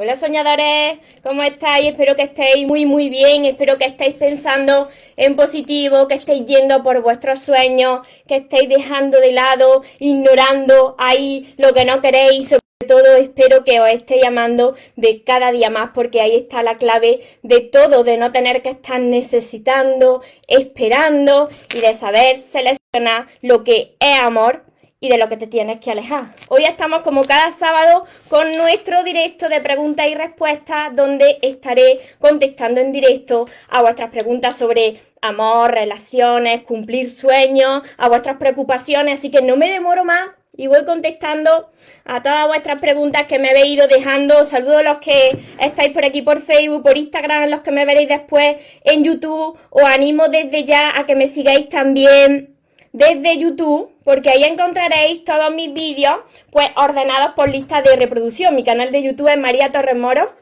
Hola 0.00 0.14
soñadores, 0.14 1.00
¿cómo 1.24 1.42
estáis? 1.42 1.88
Espero 1.88 2.14
que 2.14 2.22
estéis 2.22 2.64
muy 2.68 2.86
muy 2.86 3.08
bien, 3.08 3.44
espero 3.44 3.78
que 3.78 3.84
estéis 3.86 4.14
pensando 4.14 4.86
en 5.16 5.34
positivo, 5.34 6.06
que 6.06 6.14
estéis 6.14 6.44
yendo 6.44 6.84
por 6.84 7.02
vuestros 7.02 7.40
sueños, 7.40 8.06
que 8.28 8.36
estéis 8.36 8.68
dejando 8.68 9.18
de 9.18 9.32
lado, 9.32 9.82
ignorando 9.98 10.94
ahí 10.98 11.52
lo 11.58 11.74
que 11.74 11.84
no 11.84 12.00
queréis. 12.00 12.50
Sobre 12.50 12.86
todo 12.86 13.16
espero 13.16 13.64
que 13.64 13.80
os 13.80 13.90
esté 13.90 14.20
llamando 14.20 14.76
de 14.94 15.24
cada 15.24 15.50
día 15.50 15.68
más 15.68 15.90
porque 15.92 16.20
ahí 16.20 16.36
está 16.36 16.62
la 16.62 16.76
clave 16.76 17.22
de 17.42 17.58
todo, 17.58 18.04
de 18.04 18.18
no 18.18 18.30
tener 18.30 18.62
que 18.62 18.68
estar 18.68 19.00
necesitando, 19.00 20.22
esperando 20.46 21.48
y 21.74 21.80
de 21.80 21.92
saber 21.92 22.38
seleccionar 22.38 23.26
lo 23.42 23.64
que 23.64 23.96
es 23.98 24.20
amor 24.20 24.62
y 25.00 25.08
de 25.08 25.18
lo 25.18 25.28
que 25.28 25.36
te 25.36 25.46
tienes 25.46 25.78
que 25.80 25.90
alejar. 25.92 26.34
Hoy 26.48 26.64
estamos 26.64 27.02
como 27.02 27.24
cada 27.24 27.50
sábado 27.52 28.04
con 28.28 28.56
nuestro 28.56 29.04
directo 29.04 29.48
de 29.48 29.60
preguntas 29.60 30.08
y 30.08 30.14
respuestas 30.14 30.94
donde 30.94 31.38
estaré 31.42 32.00
contestando 32.18 32.80
en 32.80 32.90
directo 32.90 33.46
a 33.68 33.82
vuestras 33.82 34.10
preguntas 34.10 34.56
sobre 34.56 35.00
amor, 35.20 35.72
relaciones, 35.72 36.62
cumplir 36.62 37.10
sueños, 37.10 37.82
a 37.96 38.08
vuestras 38.08 38.38
preocupaciones, 38.38 39.20
así 39.20 39.30
que 39.30 39.42
no 39.42 39.56
me 39.56 39.70
demoro 39.70 40.04
más 40.04 40.30
y 40.56 40.66
voy 40.66 40.84
contestando 40.84 41.70
a 42.04 42.20
todas 42.20 42.48
vuestras 42.48 42.80
preguntas 42.80 43.24
que 43.28 43.38
me 43.38 43.50
habéis 43.50 43.76
ido 43.76 43.86
dejando. 43.86 44.44
Saludo 44.44 44.78
a 44.78 44.82
los 44.82 44.98
que 44.98 45.38
estáis 45.60 45.90
por 45.90 46.04
aquí 46.04 46.22
por 46.22 46.40
Facebook, 46.40 46.82
por 46.82 46.98
Instagram, 46.98 47.48
los 47.48 47.60
que 47.60 47.70
me 47.70 47.84
veréis 47.84 48.08
después 48.08 48.58
en 48.82 49.04
YouTube. 49.04 49.56
Os 49.70 49.84
animo 49.84 50.26
desde 50.26 50.64
ya 50.64 50.98
a 50.98 51.04
que 51.04 51.14
me 51.14 51.28
sigáis 51.28 51.68
también 51.68 52.57
desde 52.92 53.38
YouTube, 53.38 53.90
porque 54.04 54.30
ahí 54.30 54.44
encontraréis 54.44 55.24
todos 55.24 55.54
mis 55.54 55.72
vídeos, 55.72 56.16
pues 56.50 56.68
ordenados 56.76 57.34
por 57.34 57.48
lista 57.48 57.82
de 57.82 57.96
reproducción. 57.96 58.54
Mi 58.54 58.64
canal 58.64 58.90
de 58.90 59.02
YouTube 59.02 59.28
es 59.28 59.38
María 59.38 59.70
Torres 59.70 59.96
Moro. 59.96 60.32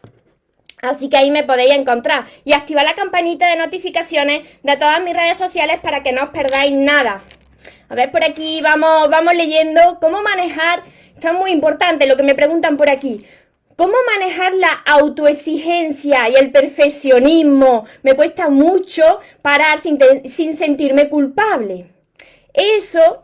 Así 0.82 1.08
que 1.08 1.16
ahí 1.16 1.30
me 1.30 1.42
podéis 1.42 1.72
encontrar 1.72 2.26
y 2.44 2.52
activar 2.52 2.84
la 2.84 2.94
campanita 2.94 3.48
de 3.48 3.56
notificaciones 3.56 4.42
de 4.62 4.76
todas 4.76 5.02
mis 5.02 5.14
redes 5.14 5.36
sociales 5.36 5.78
para 5.82 6.02
que 6.02 6.12
no 6.12 6.24
os 6.24 6.30
perdáis 6.30 6.72
nada. 6.72 7.22
A 7.88 7.94
ver, 7.94 8.10
por 8.10 8.22
aquí 8.24 8.60
vamos, 8.62 9.08
vamos 9.08 9.34
leyendo 9.34 9.98
cómo 10.00 10.22
manejar, 10.22 10.82
esto 11.14 11.28
es 11.28 11.34
muy 11.34 11.50
importante 11.50 12.06
lo 12.06 12.16
que 12.16 12.22
me 12.22 12.34
preguntan 12.34 12.76
por 12.76 12.90
aquí. 12.90 13.24
¿Cómo 13.76 13.94
manejar 14.14 14.54
la 14.54 14.72
autoexigencia 14.86 16.28
y 16.30 16.34
el 16.34 16.50
perfeccionismo? 16.50 17.84
Me 18.02 18.14
cuesta 18.14 18.48
mucho 18.48 19.18
parar 19.42 19.78
sin, 19.78 19.98
sin 20.24 20.54
sentirme 20.54 21.08
culpable. 21.08 21.95
Eso 22.56 23.22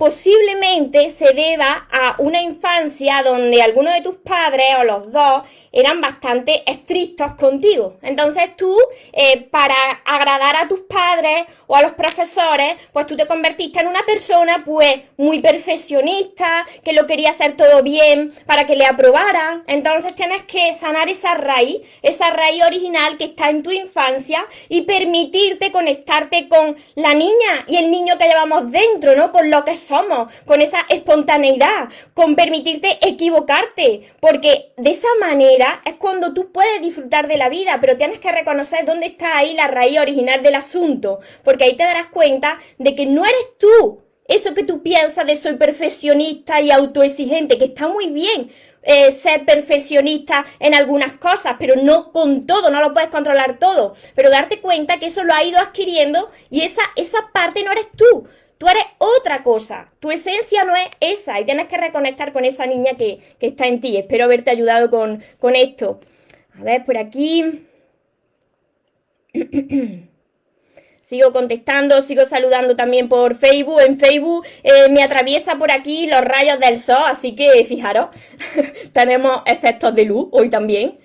posiblemente 0.00 1.10
se 1.10 1.34
deba 1.34 1.86
a 1.92 2.14
una 2.20 2.40
infancia 2.40 3.22
donde 3.22 3.60
alguno 3.60 3.92
de 3.92 4.00
tus 4.00 4.16
padres 4.16 4.68
o 4.78 4.84
los 4.84 5.12
dos 5.12 5.42
eran 5.72 6.00
bastante 6.00 6.62
estrictos 6.66 7.32
contigo. 7.32 7.98
Entonces 8.02 8.56
tú, 8.56 8.76
eh, 9.12 9.42
para 9.50 9.74
agradar 10.04 10.56
a 10.56 10.68
tus 10.68 10.80
padres 10.80 11.44
o 11.66 11.76
a 11.76 11.82
los 11.82 11.92
profesores, 11.92 12.76
pues 12.92 13.06
tú 13.06 13.16
te 13.16 13.26
convertiste 13.26 13.80
en 13.80 13.86
una 13.86 14.04
persona 14.04 14.64
pues 14.64 15.02
muy 15.16 15.40
perfeccionista, 15.40 16.66
que 16.82 16.92
lo 16.92 17.06
quería 17.06 17.30
hacer 17.30 17.56
todo 17.56 17.82
bien 17.82 18.32
para 18.46 18.64
que 18.64 18.76
le 18.76 18.86
aprobaran. 18.86 19.64
Entonces 19.66 20.16
tienes 20.16 20.42
que 20.44 20.74
sanar 20.74 21.08
esa 21.08 21.34
raíz, 21.34 21.82
esa 22.02 22.30
raíz 22.30 22.64
original 22.64 23.18
que 23.18 23.24
está 23.24 23.50
en 23.50 23.62
tu 23.62 23.70
infancia 23.70 24.46
y 24.68 24.82
permitirte 24.82 25.70
conectarte 25.70 26.48
con 26.48 26.76
la 26.94 27.14
niña 27.14 27.64
y 27.68 27.76
el 27.76 27.90
niño 27.90 28.18
que 28.18 28.24
llevamos 28.24 28.72
dentro, 28.72 29.14
¿no? 29.14 29.30
Con 29.30 29.50
lo 29.50 29.64
que 29.64 29.76
somos, 29.90 30.32
con 30.46 30.62
esa 30.62 30.86
espontaneidad, 30.88 31.88
con 32.14 32.36
permitirte 32.36 32.98
equivocarte, 33.02 34.12
porque 34.20 34.72
de 34.76 34.90
esa 34.90 35.08
manera 35.20 35.82
es 35.84 35.94
cuando 35.96 36.32
tú 36.32 36.52
puedes 36.52 36.80
disfrutar 36.80 37.28
de 37.28 37.36
la 37.36 37.48
vida, 37.48 37.78
pero 37.80 37.96
tienes 37.96 38.18
que 38.20 38.32
reconocer 38.32 38.84
dónde 38.84 39.06
está 39.06 39.36
ahí 39.36 39.54
la 39.54 39.68
raíz 39.68 39.98
original 39.98 40.42
del 40.42 40.54
asunto, 40.54 41.20
porque 41.44 41.64
ahí 41.64 41.74
te 41.76 41.84
darás 41.84 42.06
cuenta 42.06 42.58
de 42.78 42.94
que 42.94 43.06
no 43.06 43.24
eres 43.24 43.58
tú. 43.58 44.00
Eso 44.28 44.54
que 44.54 44.62
tú 44.62 44.80
piensas 44.82 45.26
de 45.26 45.34
soy 45.34 45.56
perfeccionista 45.56 46.60
y 46.60 46.70
autoexigente, 46.70 47.58
que 47.58 47.64
está 47.64 47.88
muy 47.88 48.10
bien, 48.10 48.52
eh, 48.82 49.12
ser 49.12 49.44
perfeccionista 49.44 50.46
en 50.58 50.74
algunas 50.74 51.12
cosas, 51.14 51.56
pero 51.58 51.74
no 51.76 52.12
con 52.12 52.46
todo, 52.46 52.70
no 52.70 52.80
lo 52.80 52.94
puedes 52.94 53.10
controlar 53.10 53.58
todo. 53.58 53.94
Pero 54.14 54.30
darte 54.30 54.60
cuenta 54.60 54.98
que 54.98 55.06
eso 55.06 55.24
lo 55.24 55.34
ha 55.34 55.44
ido 55.44 55.58
adquiriendo 55.58 56.30
y 56.48 56.62
esa, 56.62 56.82
esa 56.96 57.30
parte 57.32 57.62
no 57.62 57.72
eres 57.72 57.88
tú. 57.96 58.28
Tú 58.60 58.68
eres 58.68 58.84
otra 58.98 59.42
cosa. 59.42 59.90
Tu 60.00 60.10
esencia 60.10 60.64
no 60.64 60.76
es 60.76 60.88
esa 61.00 61.40
y 61.40 61.46
tienes 61.46 61.66
que 61.66 61.78
reconectar 61.78 62.30
con 62.34 62.44
esa 62.44 62.66
niña 62.66 62.90
que, 62.98 63.34
está 63.40 63.66
en 63.66 63.80
ti. 63.80 63.96
Espero 63.96 64.24
haberte 64.24 64.50
ayudado 64.50 64.90
con, 64.90 65.22
esto. 65.56 65.98
A 66.58 66.62
ver, 66.62 66.84
por 66.84 66.98
aquí. 66.98 67.66
sigo 71.00 71.32
contestando, 71.32 72.02
sigo 72.02 72.26
saludando 72.26 72.76
también 72.76 73.08
por 73.08 73.34
Facebook. 73.34 73.80
En 73.80 73.98
Facebook 73.98 74.44
eh, 74.62 74.90
me 74.90 75.02
atraviesa 75.02 75.56
por 75.56 75.72
aquí 75.72 76.06
los 76.06 76.20
rayos 76.20 76.60
del 76.60 76.76
sol, 76.76 77.04
así 77.06 77.34
que 77.34 77.64
fijaros, 77.64 78.10
tenemos 78.92 79.40
efectos 79.46 79.94
de 79.94 80.04
luz 80.04 80.28
hoy 80.32 80.50
también. 80.50 80.98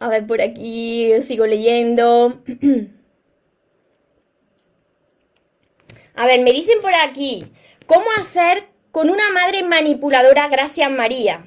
A 0.00 0.08
ver, 0.08 0.26
por 0.26 0.42
aquí 0.42 1.12
sigo 1.22 1.46
leyendo. 1.46 2.42
A 6.16 6.24
ver, 6.24 6.40
me 6.40 6.52
dicen 6.52 6.80
por 6.80 6.94
aquí, 6.94 7.44
¿cómo 7.86 8.06
hacer 8.18 8.64
con 8.90 9.10
una 9.10 9.30
madre 9.32 9.62
manipuladora? 9.62 10.48
Gracias 10.48 10.90
María. 10.90 11.44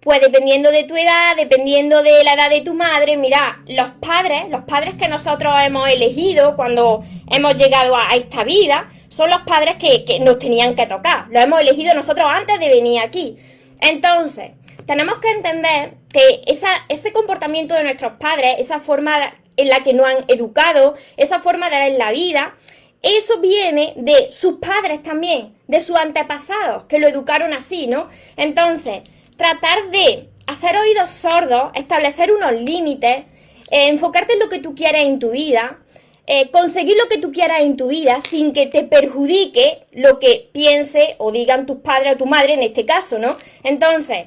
Pues 0.00 0.20
dependiendo 0.22 0.70
de 0.70 0.84
tu 0.84 0.96
edad, 0.96 1.36
dependiendo 1.36 2.02
de 2.02 2.24
la 2.24 2.32
edad 2.32 2.48
de 2.48 2.62
tu 2.62 2.72
madre, 2.72 3.18
mira, 3.18 3.62
los 3.68 3.90
padres, 4.00 4.48
los 4.48 4.62
padres 4.62 4.94
que 4.94 5.08
nosotros 5.08 5.54
hemos 5.62 5.88
elegido 5.90 6.56
cuando 6.56 7.04
hemos 7.30 7.54
llegado 7.54 7.94
a, 7.94 8.08
esta 8.16 8.44
vida, 8.44 8.90
son 9.08 9.28
los 9.28 9.42
padres 9.42 9.76
que, 9.76 10.18
nos 10.20 10.38
tenían 10.38 10.74
que 10.74 10.86
tocar. 10.86 11.26
Los 11.28 11.44
hemos 11.44 11.60
elegido 11.60 11.94
nosotros 11.94 12.26
antes 12.28 12.58
de 12.58 12.68
venir 12.68 13.00
aquí. 13.00 13.36
Entonces, 13.80 14.52
tenemos 14.86 15.18
que 15.18 15.30
entender 15.30 15.98
que 16.10 16.42
esa, 16.46 16.70
ese 16.88 17.12
comportamiento 17.12 17.74
de 17.74 17.84
nuestros 17.84 18.14
padres, 18.14 18.56
esa 18.58 18.80
forma 18.80 19.34
en 19.56 19.68
la 19.68 19.80
que 19.80 19.92
nos 19.92 20.06
han 20.06 20.24
educado, 20.28 20.94
esa 21.18 21.40
forma 21.40 21.68
de 21.68 21.78
ver 21.78 21.92
la 21.98 22.10
vida, 22.10 22.54
eso 23.02 23.40
viene 23.40 23.94
de 23.96 24.30
sus 24.30 24.58
padres 24.58 25.02
también, 25.02 25.54
de 25.66 25.80
sus 25.80 25.96
antepasados, 25.96 26.84
que 26.84 27.00
lo 27.00 27.08
educaron 27.08 27.52
así, 27.52 27.88
¿no? 27.88 28.08
Entonces, 28.36 29.00
tratar 29.36 29.90
de 29.90 30.28
hacer 30.46 30.76
oídos 30.76 31.10
sordos, 31.10 31.72
establecer 31.74 32.32
unos 32.32 32.52
límites, 32.52 33.24
eh, 33.70 33.88
enfocarte 33.88 34.34
en 34.34 34.38
lo 34.38 34.48
que 34.48 34.60
tú 34.60 34.74
quieres 34.74 35.02
en 35.02 35.18
tu 35.18 35.30
vida, 35.30 35.80
eh, 36.26 36.50
conseguir 36.52 36.96
lo 36.96 37.08
que 37.08 37.18
tú 37.18 37.32
quieras 37.32 37.62
en 37.62 37.76
tu 37.76 37.88
vida 37.88 38.20
sin 38.20 38.52
que 38.52 38.66
te 38.66 38.84
perjudique 38.84 39.86
lo 39.90 40.20
que 40.20 40.50
piense 40.52 41.16
o 41.18 41.32
digan 41.32 41.66
tus 41.66 41.78
padres 41.78 42.14
o 42.14 42.18
tu 42.18 42.26
madre 42.26 42.54
en 42.54 42.62
este 42.62 42.86
caso, 42.86 43.18
¿no? 43.18 43.36
Entonces, 43.64 44.26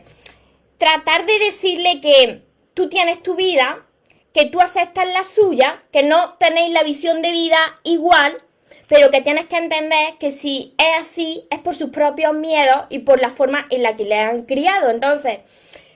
tratar 0.77 1.25
de 1.25 1.39
decirle 1.39 2.01
que 2.01 2.41
tú 2.73 2.89
tienes 2.89 3.23
tu 3.23 3.35
vida, 3.35 3.85
que 4.33 4.45
tú 4.45 4.59
aceptas 4.59 5.07
la 5.07 5.23
suya, 5.23 5.83
que 5.93 6.03
no 6.03 6.33
tenéis 6.33 6.73
la 6.73 6.83
visión 6.83 7.21
de 7.21 7.31
vida 7.31 7.57
igual 7.83 8.43
pero 8.87 9.09
que 9.09 9.21
tienes 9.21 9.45
que 9.45 9.57
entender 9.57 10.15
que 10.19 10.31
si 10.31 10.73
es 10.77 10.99
así 10.99 11.47
es 11.49 11.59
por 11.59 11.75
sus 11.75 11.89
propios 11.89 12.33
miedos 12.33 12.85
y 12.89 12.99
por 12.99 13.21
la 13.21 13.29
forma 13.29 13.65
en 13.69 13.83
la 13.83 13.95
que 13.95 14.05
le 14.05 14.19
han 14.19 14.43
criado. 14.43 14.89
Entonces, 14.89 15.39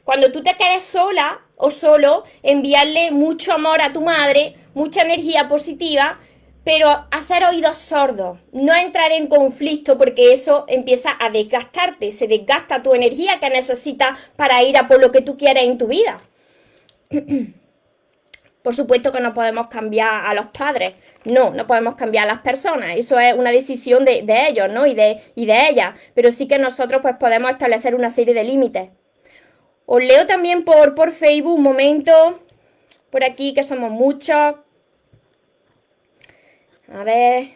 cuando 0.03 0.31
tú 0.31 0.41
te 0.41 0.55
quedes 0.55 0.83
sola 0.83 1.39
o 1.55 1.69
solo, 1.69 2.23
enviarle 2.41 3.11
mucho 3.11 3.53
amor 3.53 3.81
a 3.81 3.93
tu 3.93 4.01
madre, 4.01 4.55
mucha 4.73 5.03
energía 5.03 5.47
positiva, 5.47 6.19
pero 6.63 7.05
hacer 7.11 7.43
oídos 7.43 7.77
sordos, 7.77 8.39
no 8.51 8.75
entrar 8.75 9.11
en 9.11 9.27
conflicto 9.27 9.97
porque 9.97 10.33
eso 10.33 10.65
empieza 10.67 11.15
a 11.19 11.29
desgastarte, 11.29 12.11
se 12.11 12.27
desgasta 12.27 12.83
tu 12.83 12.93
energía 12.93 13.39
que 13.39 13.49
necesitas 13.49 14.17
para 14.35 14.63
ir 14.63 14.77
a 14.77 14.87
por 14.87 14.99
lo 14.99 15.11
que 15.11 15.21
tú 15.21 15.37
quieres 15.37 15.63
en 15.63 15.77
tu 15.77 15.87
vida. 15.87 16.21
Por 18.69 18.75
supuesto 18.75 19.11
que 19.11 19.19
no 19.19 19.33
podemos 19.33 19.65
cambiar 19.65 20.27
a 20.27 20.35
los 20.35 20.45
padres, 20.55 20.93
no, 21.25 21.49
no 21.49 21.65
podemos 21.65 21.95
cambiar 21.95 22.25
a 22.25 22.33
las 22.33 22.41
personas, 22.41 22.97
eso 22.97 23.17
es 23.17 23.33
una 23.33 23.49
decisión 23.49 24.05
de, 24.05 24.23
ellos, 24.47 24.69
¿no? 24.69 24.85
Y 24.85 24.93
de, 24.93 25.23
y 25.33 25.47
de 25.47 25.69
ellas, 25.71 25.99
pero 26.13 26.31
sí 26.31 26.47
que 26.47 26.59
nosotros 26.59 27.01
pues 27.01 27.15
podemos 27.15 27.49
establecer 27.49 27.95
una 27.95 28.11
serie 28.11 28.35
de 28.35 28.43
límites. 28.43 28.91
Os 29.87 30.03
leo 30.03 30.27
también 30.27 30.65
por, 30.65 30.93
por 30.93 31.09
Facebook 31.09 31.55
un 31.55 31.63
momento, 31.63 32.13
por 33.09 33.23
aquí 33.23 33.55
que 33.55 33.63
somos 33.63 33.89
muchos. 33.89 34.57
A 36.93 37.03
ver. 37.03 37.55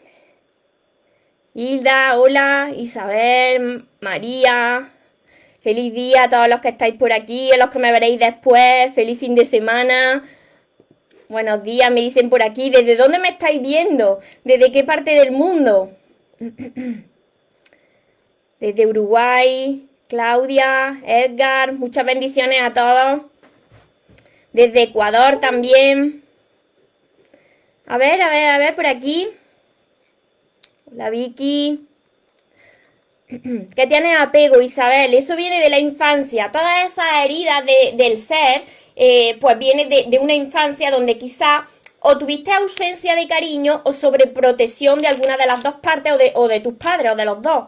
Hilda, 1.54 2.18
hola, 2.18 2.72
Isabel, 2.76 3.88
María. 4.02 4.92
Feliz 5.62 5.94
día 5.94 6.24
a 6.24 6.30
todos 6.30 6.48
los 6.48 6.60
que 6.60 6.70
estáis 6.70 6.96
por 6.96 7.14
aquí, 7.14 7.52
a 7.52 7.58
los 7.58 7.70
que 7.70 7.78
me 7.78 7.92
veréis 7.92 8.18
después. 8.18 8.92
Feliz 8.96 9.20
fin 9.20 9.36
de 9.36 9.46
semana. 9.46 10.28
Buenos 11.34 11.64
días, 11.64 11.90
me 11.90 12.02
dicen 12.02 12.30
por 12.30 12.44
aquí. 12.44 12.70
¿Desde 12.70 12.96
dónde 12.96 13.18
me 13.18 13.30
estáis 13.30 13.60
viendo? 13.60 14.20
¿Desde 14.44 14.72
qué 14.72 14.84
parte 14.84 15.16
del 15.16 15.32
mundo? 15.32 15.90
Desde 18.60 18.86
Uruguay, 18.86 19.88
Claudia, 20.08 21.02
Edgar, 21.04 21.74
muchas 21.74 22.06
bendiciones 22.06 22.62
a 22.62 22.72
todos. 22.74 23.24
desde 24.52 24.84
Ecuador 24.84 25.40
también. 25.40 26.24
A 27.88 27.98
ver, 27.98 28.22
a 28.22 28.30
ver, 28.30 28.50
a 28.50 28.60
ver, 28.60 28.76
por 28.76 28.86
aquí. 28.86 29.28
Hola 30.92 31.10
Vicky. 31.10 31.88
¿Qué 33.28 33.88
tienes 33.88 34.20
apego, 34.20 34.62
Isabel? 34.62 35.16
Eso 35.16 35.36
viene 35.36 35.60
de 35.60 35.70
la 35.70 35.80
infancia. 35.80 36.52
Todas 36.52 36.92
esas 36.92 37.26
heridas 37.26 37.64
del 37.98 38.18
ser, 38.18 38.66
eh, 38.96 39.38
pues 39.40 39.58
viene 39.58 39.86
de, 39.86 40.20
una 40.20 40.34
infancia 40.34 40.92
donde 40.92 41.18
quizá 41.18 41.68
o 42.00 42.18
tuviste 42.18 42.52
ausencia 42.52 43.16
de 43.16 43.28
cariño 43.28 43.82
o 43.86 43.94
sobreprotección 43.94 45.00
de 45.00 45.08
alguna 45.08 45.38
de 45.38 45.46
las 45.46 45.64
dos 45.64 45.76
partes 45.76 46.14
o 46.14 46.18
de, 46.18 46.32
o 46.36 46.48
de 46.48 46.60
tus 46.60 46.74
padres 46.74 47.12
o 47.12 47.16
de 47.16 47.26
los 47.26 47.42
dos. 47.42 47.66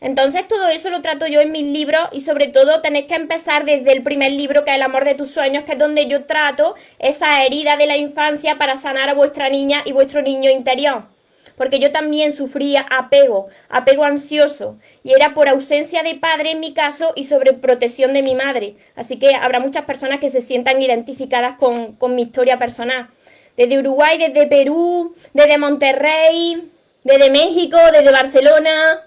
Entonces 0.00 0.48
todo 0.48 0.68
eso 0.68 0.90
lo 0.90 1.00
trato 1.00 1.28
yo 1.28 1.40
en 1.40 1.52
mis 1.52 1.64
libros 1.64 2.08
y 2.10 2.22
sobre 2.22 2.48
todo 2.48 2.80
tenéis 2.80 3.06
que 3.06 3.14
empezar 3.14 3.64
desde 3.64 3.92
el 3.92 4.02
primer 4.02 4.32
libro 4.32 4.64
que 4.64 4.72
es 4.72 4.76
El 4.76 4.82
amor 4.82 5.04
de 5.04 5.14
tus 5.14 5.30
sueños, 5.30 5.62
que 5.62 5.72
es 5.72 5.78
donde 5.78 6.08
yo 6.08 6.24
trato 6.24 6.74
esa 6.98 7.44
herida 7.44 7.76
de 7.76 7.86
la 7.86 7.96
infancia 7.96 8.58
para 8.58 8.76
sanar 8.76 9.08
a 9.08 9.14
vuestra 9.14 9.48
niña 9.48 9.82
y 9.84 9.92
vuestro 9.92 10.20
niño 10.20 10.50
interior. 10.50 11.11
Porque 11.56 11.78
yo 11.78 11.92
también 11.92 12.32
sufría 12.32 12.86
apego, 12.90 13.48
apego 13.68 14.04
ansioso, 14.04 14.78
y 15.02 15.12
era 15.12 15.34
por 15.34 15.48
ausencia 15.48 16.02
de 16.02 16.14
padre 16.14 16.52
en 16.52 16.60
mi 16.60 16.72
caso 16.74 17.12
y 17.14 17.24
sobre 17.24 17.52
protección 17.52 18.12
de 18.12 18.22
mi 18.22 18.34
madre. 18.34 18.76
Así 18.96 19.18
que 19.18 19.34
habrá 19.34 19.60
muchas 19.60 19.84
personas 19.84 20.20
que 20.20 20.30
se 20.30 20.40
sientan 20.40 20.80
identificadas 20.80 21.54
con, 21.54 21.94
con 21.96 22.14
mi 22.14 22.22
historia 22.22 22.58
personal. 22.58 23.08
Desde 23.56 23.78
Uruguay, 23.78 24.18
desde 24.18 24.46
Perú, 24.46 25.14
desde 25.34 25.58
Monterrey, 25.58 26.70
desde 27.04 27.30
México, 27.30 27.76
desde 27.92 28.10
Barcelona, 28.10 29.02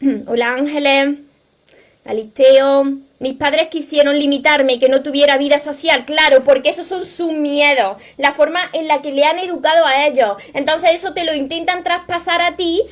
Hola 0.26 0.54
Ángeles, 0.54 1.18
Alisteo. 2.06 3.09
Mis 3.20 3.34
padres 3.34 3.68
quisieron 3.68 4.18
limitarme 4.18 4.72
y 4.72 4.78
que 4.78 4.88
no 4.88 5.02
tuviera 5.02 5.36
vida 5.36 5.58
social, 5.58 6.06
claro, 6.06 6.42
porque 6.42 6.70
esos 6.70 6.86
son 6.86 7.04
sus 7.04 7.34
miedos, 7.34 7.98
la 8.16 8.32
forma 8.32 8.60
en 8.72 8.88
la 8.88 9.02
que 9.02 9.12
le 9.12 9.24
han 9.24 9.38
educado 9.38 9.84
a 9.84 10.06
ellos. 10.06 10.38
Entonces 10.54 10.92
eso 10.94 11.12
te 11.12 11.24
lo 11.24 11.34
intentan 11.34 11.84
traspasar 11.84 12.40
a 12.40 12.56
ti 12.56 12.82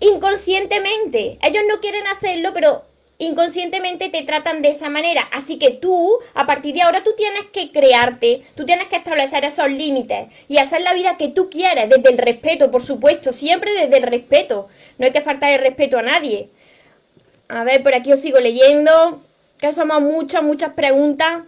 inconscientemente. 0.00 1.38
Ellos 1.40 1.62
no 1.68 1.78
quieren 1.78 2.04
hacerlo, 2.08 2.50
pero 2.52 2.82
inconscientemente 3.18 4.08
te 4.08 4.22
tratan 4.22 4.62
de 4.62 4.70
esa 4.70 4.88
manera. 4.88 5.28
Así 5.30 5.60
que 5.60 5.70
tú, 5.70 6.18
a 6.34 6.44
partir 6.44 6.74
de 6.74 6.82
ahora, 6.82 7.04
tú 7.04 7.12
tienes 7.16 7.44
que 7.52 7.70
crearte, 7.70 8.42
tú 8.56 8.66
tienes 8.66 8.88
que 8.88 8.96
establecer 8.96 9.44
esos 9.44 9.70
límites 9.70 10.26
y 10.48 10.58
hacer 10.58 10.82
la 10.82 10.92
vida 10.92 11.16
que 11.16 11.28
tú 11.28 11.50
quieres, 11.50 11.88
desde 11.88 12.10
el 12.10 12.18
respeto, 12.18 12.72
por 12.72 12.82
supuesto, 12.82 13.30
siempre 13.30 13.70
desde 13.74 13.96
el 13.96 14.02
respeto. 14.02 14.68
No 14.98 15.06
hay 15.06 15.12
que 15.12 15.20
faltar 15.20 15.52
el 15.52 15.60
respeto 15.60 15.98
a 15.98 16.02
nadie. 16.02 16.48
A 17.46 17.62
ver, 17.62 17.84
por 17.84 17.94
aquí 17.94 18.12
os 18.12 18.18
sigo 18.18 18.40
leyendo, 18.40 19.20
que 19.62 19.72
somos 19.72 20.02
muchas, 20.02 20.42
muchas 20.42 20.72
preguntas. 20.72 21.44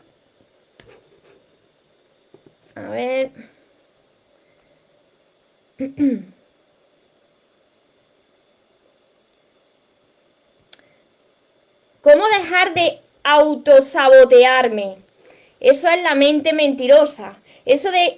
A 2.76 2.82
ver. 2.82 3.32
¿Cómo 12.02 12.28
dejar 12.28 12.72
de 12.72 13.00
autosabotearme? 13.25 14.99
Eso 15.58 15.88
es 15.88 16.00
la 16.05 16.14
mente 16.14 16.52
mentirosa. 16.52 17.38
Eso 17.64 17.90
de 17.90 18.14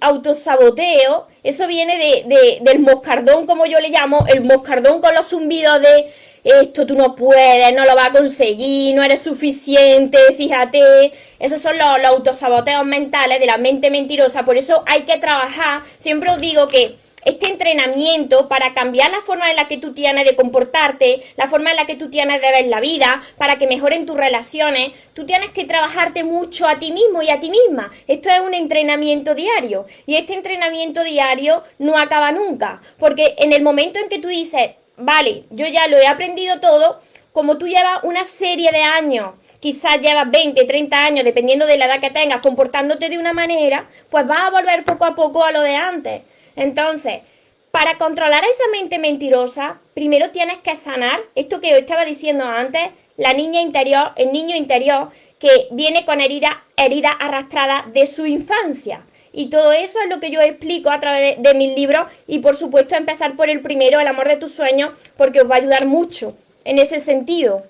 autosaboteo, 0.00 1.28
eso 1.42 1.66
viene 1.66 1.98
de, 1.98 2.60
del 2.62 2.78
moscardón, 2.78 3.46
como 3.46 3.66
yo 3.66 3.78
le 3.80 3.90
llamo, 3.90 4.24
el 4.26 4.42
moscardón 4.42 5.02
con 5.02 5.14
los 5.14 5.28
zumbidos 5.28 5.82
de 5.82 6.14
esto 6.44 6.86
tú 6.86 6.94
no 6.94 7.14
puedes, 7.14 7.72
no 7.74 7.84
lo 7.86 7.94
vas 7.96 8.08
a 8.08 8.12
conseguir, 8.12 8.94
no 8.94 9.02
eres 9.02 9.22
suficiente, 9.22 10.18
fíjate. 10.36 11.12
Esos 11.38 11.60
son 11.60 11.78
los, 11.78 11.98
los 11.98 12.06
autosaboteos 12.06 12.84
mentales 12.84 13.40
de 13.40 13.46
la 13.46 13.56
mente 13.56 13.90
mentirosa. 13.90 14.44
Por 14.44 14.58
eso 14.58 14.84
hay 14.86 15.02
que 15.02 15.16
trabajar. 15.16 15.82
Siempre 15.98 16.30
os 16.30 16.40
digo 16.40 16.68
que 16.68 16.96
este 17.24 17.48
entrenamiento 17.48 18.48
para 18.48 18.74
cambiar 18.74 19.10
la 19.10 19.22
forma 19.22 19.50
en 19.50 19.56
la 19.56 19.66
que 19.66 19.78
tú 19.78 19.94
tienes 19.94 20.26
de 20.26 20.36
comportarte, 20.36 21.22
la 21.36 21.48
forma 21.48 21.70
en 21.70 21.76
la 21.76 21.86
que 21.86 21.96
tú 21.96 22.10
tienes 22.10 22.40
de 22.40 22.50
ver 22.50 22.66
la 22.66 22.80
vida, 22.80 23.22
para 23.38 23.56
que 23.56 23.66
mejoren 23.66 24.06
tus 24.06 24.16
relaciones, 24.16 24.92
tú 25.14 25.24
tienes 25.24 25.50
que 25.50 25.64
trabajarte 25.64 26.24
mucho 26.24 26.66
a 26.68 26.78
ti 26.78 26.92
mismo 26.92 27.22
y 27.22 27.30
a 27.30 27.40
ti 27.40 27.50
misma. 27.50 27.90
Esto 28.06 28.28
es 28.28 28.40
un 28.40 28.54
entrenamiento 28.54 29.34
diario 29.34 29.86
y 30.06 30.16
este 30.16 30.34
entrenamiento 30.34 31.02
diario 31.02 31.62
no 31.78 31.96
acaba 31.96 32.30
nunca, 32.32 32.82
porque 32.98 33.34
en 33.38 33.52
el 33.52 33.62
momento 33.62 33.98
en 33.98 34.08
que 34.08 34.18
tú 34.18 34.28
dices, 34.28 34.72
vale, 34.96 35.44
yo 35.50 35.66
ya 35.66 35.86
lo 35.88 35.98
he 35.98 36.06
aprendido 36.06 36.60
todo, 36.60 37.00
como 37.32 37.58
tú 37.58 37.66
llevas 37.66 38.00
una 38.04 38.24
serie 38.24 38.70
de 38.70 38.82
años, 38.82 39.34
quizás 39.60 39.98
llevas 39.98 40.30
20, 40.30 40.64
30 40.64 41.04
años, 41.04 41.24
dependiendo 41.24 41.66
de 41.66 41.76
la 41.76 41.86
edad 41.86 42.00
que 42.00 42.10
tengas, 42.10 42.40
comportándote 42.40 43.08
de 43.08 43.18
una 43.18 43.32
manera, 43.32 43.88
pues 44.10 44.26
vas 44.26 44.38
a 44.38 44.50
volver 44.50 44.84
poco 44.84 45.04
a 45.04 45.14
poco 45.14 45.44
a 45.44 45.50
lo 45.50 45.62
de 45.62 45.74
antes. 45.74 46.22
Entonces, 46.54 47.22
para 47.70 47.98
controlar 47.98 48.44
esa 48.44 48.70
mente 48.70 48.98
mentirosa, 48.98 49.80
primero 49.94 50.30
tienes 50.30 50.58
que 50.58 50.76
sanar 50.76 51.20
esto 51.34 51.60
que 51.60 51.70
yo 51.70 51.76
estaba 51.76 52.04
diciendo 52.04 52.44
antes, 52.44 52.82
la 53.16 53.32
niña 53.32 53.60
interior, 53.60 54.12
el 54.16 54.30
niño 54.30 54.54
interior 54.54 55.10
que 55.40 55.68
viene 55.72 56.04
con 56.04 56.20
herida, 56.20 56.62
herida 56.76 57.10
arrastrada 57.10 57.84
de 57.92 58.06
su 58.06 58.26
infancia. 58.26 59.04
Y 59.36 59.46
todo 59.46 59.72
eso 59.72 59.98
es 60.00 60.08
lo 60.08 60.20
que 60.20 60.30
yo 60.30 60.40
explico 60.40 60.92
a 60.92 61.00
través 61.00 61.42
de, 61.42 61.54
mis 61.54 61.74
libros 61.74 62.06
y 62.28 62.38
por 62.38 62.54
supuesto 62.54 62.94
empezar 62.94 63.34
por 63.34 63.50
el 63.50 63.60
primero, 63.62 63.98
el 63.98 64.06
amor 64.06 64.28
de 64.28 64.36
tus 64.36 64.52
sueños, 64.52 64.92
porque 65.16 65.40
os 65.40 65.50
va 65.50 65.56
a 65.56 65.58
ayudar 65.58 65.86
mucho 65.86 66.36
en 66.64 66.78
ese 66.78 67.00
sentido. 67.00 67.64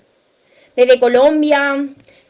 Desde 0.76 1.00
Colombia, 1.00 1.86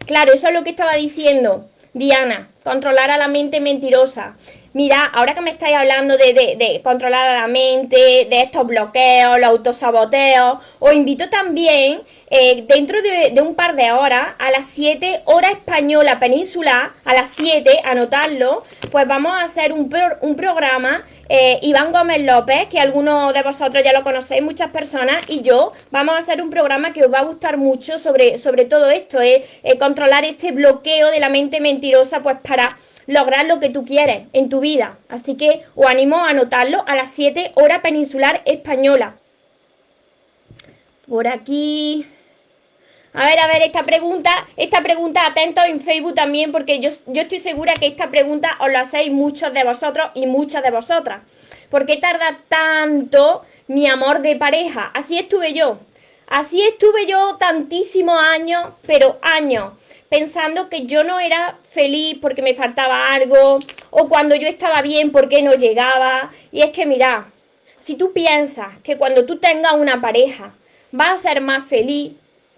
claro, 0.07 0.33
eso 0.33 0.47
es 0.47 0.55
lo 0.55 0.63
que 0.63 0.71
estaba 0.71 0.95
diciendo 0.95 1.69
Diana, 1.95 2.49
controlar 2.65 3.11
a 3.11 3.17
la 3.17 3.29
mente 3.29 3.61
mentirosa. 3.61 4.35
Mira, 4.75 5.05
ahora 5.05 5.35
que 5.35 5.41
me 5.41 5.51
estáis 5.53 5.77
hablando 5.77 6.17
de, 6.17 6.81
controlar 6.83 7.29
a 7.29 7.41
la 7.43 7.47
mente, 7.47 8.27
de 8.29 8.41
estos 8.41 8.67
bloqueos, 8.67 9.39
los 9.39 9.49
autosaboteos, 9.51 10.59
os 10.81 10.93
invito 10.93 11.31
también 11.31 12.03
eh, 12.29 12.65
dentro 12.67 12.99
de, 13.01 13.41
un 13.41 13.55
par 13.55 13.77
de 13.77 13.93
horas, 13.93 14.31
a 14.37 14.51
las 14.51 14.65
7 14.65 15.23
hora 15.27 15.51
española 15.51 16.19
peninsular, 16.19 16.91
a 17.05 17.15
las 17.15 17.29
7, 17.29 17.83
anotarlo, 17.85 18.65
pues 18.91 19.07
vamos 19.07 19.31
a 19.31 19.43
hacer 19.43 19.73
un, 19.73 19.89
un 20.23 20.35
programa, 20.35 21.05
eh, 21.29 21.61
Iván 21.63 21.93
Gómez 21.93 22.23
López, 22.23 22.67
que 22.67 22.81
algunos 22.81 23.33
de 23.33 23.43
vosotros 23.43 23.83
ya 23.85 23.93
lo 23.93 24.03
conocéis, 24.03 24.43
muchas 24.43 24.71
personas, 24.71 25.19
y 25.29 25.43
yo, 25.43 25.73
vamos 25.93 26.17
a 26.17 26.19
hacer 26.19 26.43
un 26.43 26.51
programa 26.51 26.93
que 26.93 27.05
os 27.05 27.13
va 27.13 27.21
a 27.21 27.25
gustar 27.25 27.57
mucho 27.57 27.99
sobre, 27.99 28.39
sobre 28.39 28.65
todo 28.65 28.91
esto, 28.91 29.21
eh, 29.21 29.45
controlar 29.79 30.25
este 30.25 30.51
bloqueo 30.51 31.13
de 31.13 31.21
la 31.21 31.29
mente 31.29 31.61
mentirosa, 31.61 32.23
pues 32.23 32.39
para 32.43 32.54
lograr 33.07 33.47
lo 33.47 33.61
que 33.61 33.71
tú 33.71 33.85
quieres 33.85 34.29
en 34.33 34.49
tu 34.49 34.61
vida. 34.61 34.99
Así 35.09 35.37
que 35.37 35.63
os 35.75 35.87
animo 35.87 36.17
a 36.25 36.31
anotarlo 36.31 36.85
a 36.87 36.95
las 36.95 37.11
7 37.11 37.53
hora 37.55 37.83
peninsular 37.83 38.43
española. 38.45 39.17
Por 41.09 41.29
aquí. 41.29 42.07
A 43.13 43.27
ver, 43.27 43.39
a 43.39 43.47
ver, 43.47 43.63
esta 43.63 43.85
pregunta, 43.85 44.49
esta 44.57 44.83
pregunta, 44.83 45.25
atentos 45.25 45.65
en 45.67 45.81
Facebook 45.81 46.15
también, 46.15 46.51
porque 46.51 46.81
yo, 46.81 46.91
yo 47.07 47.23
estoy 47.23 47.39
segura 47.39 47.75
que 47.75 47.87
esta 47.87 48.11
pregunta 48.11 48.57
os 48.59 48.73
la 48.73 48.81
hacéis 48.81 49.13
muchos 49.13 49.53
de 49.53 49.63
vosotros 49.63 50.11
y 50.15 50.27
muchas 50.27 50.65
de 50.65 50.73
vosotras. 50.73 51.23
¿Por 51.71 51.87
qué 51.87 51.97
tarda 51.97 52.41
tanto 52.49 53.43
mi 53.69 53.87
amor 53.87 54.21
de 54.21 54.35
pareja? 54.35 54.91
Así 54.95 55.17
estuve 55.17 55.53
yo. 55.53 55.79
Así 56.27 56.61
estuve 56.63 57.07
yo 57.07 57.37
tantísimos 57.37 58.19
años, 58.19 58.65
pero 58.87 59.19
años 59.23 59.75
pensando 60.15 60.69
que 60.69 60.87
yo 60.87 61.03
no 61.03 61.19
era 61.19 61.59
feliz 61.69 62.19
porque 62.23 62.41
me 62.41 62.55
faltaba 62.55 63.13
algo, 63.13 63.59
o 63.91 64.09
cuando 64.09 64.37
yo 64.37 64.47
estaba 64.47 64.81
bien 64.81 65.11
porque 65.11 65.43
no 65.43 65.55
llegaba. 65.55 66.31
Y 66.53 66.63
es 66.63 66.71
que 66.71 66.87
mira, 66.87 67.33
si 67.81 67.97
tú 67.97 68.13
piensas 68.13 68.79
que 68.85 68.97
cuando 68.97 69.27
tú 69.27 69.39
tengas 69.39 69.73
una 69.73 70.01
pareja 70.01 70.55
vas 70.93 71.11
a 71.11 71.29
ser 71.29 71.41
más 71.41 71.67
feliz, 71.67 72.13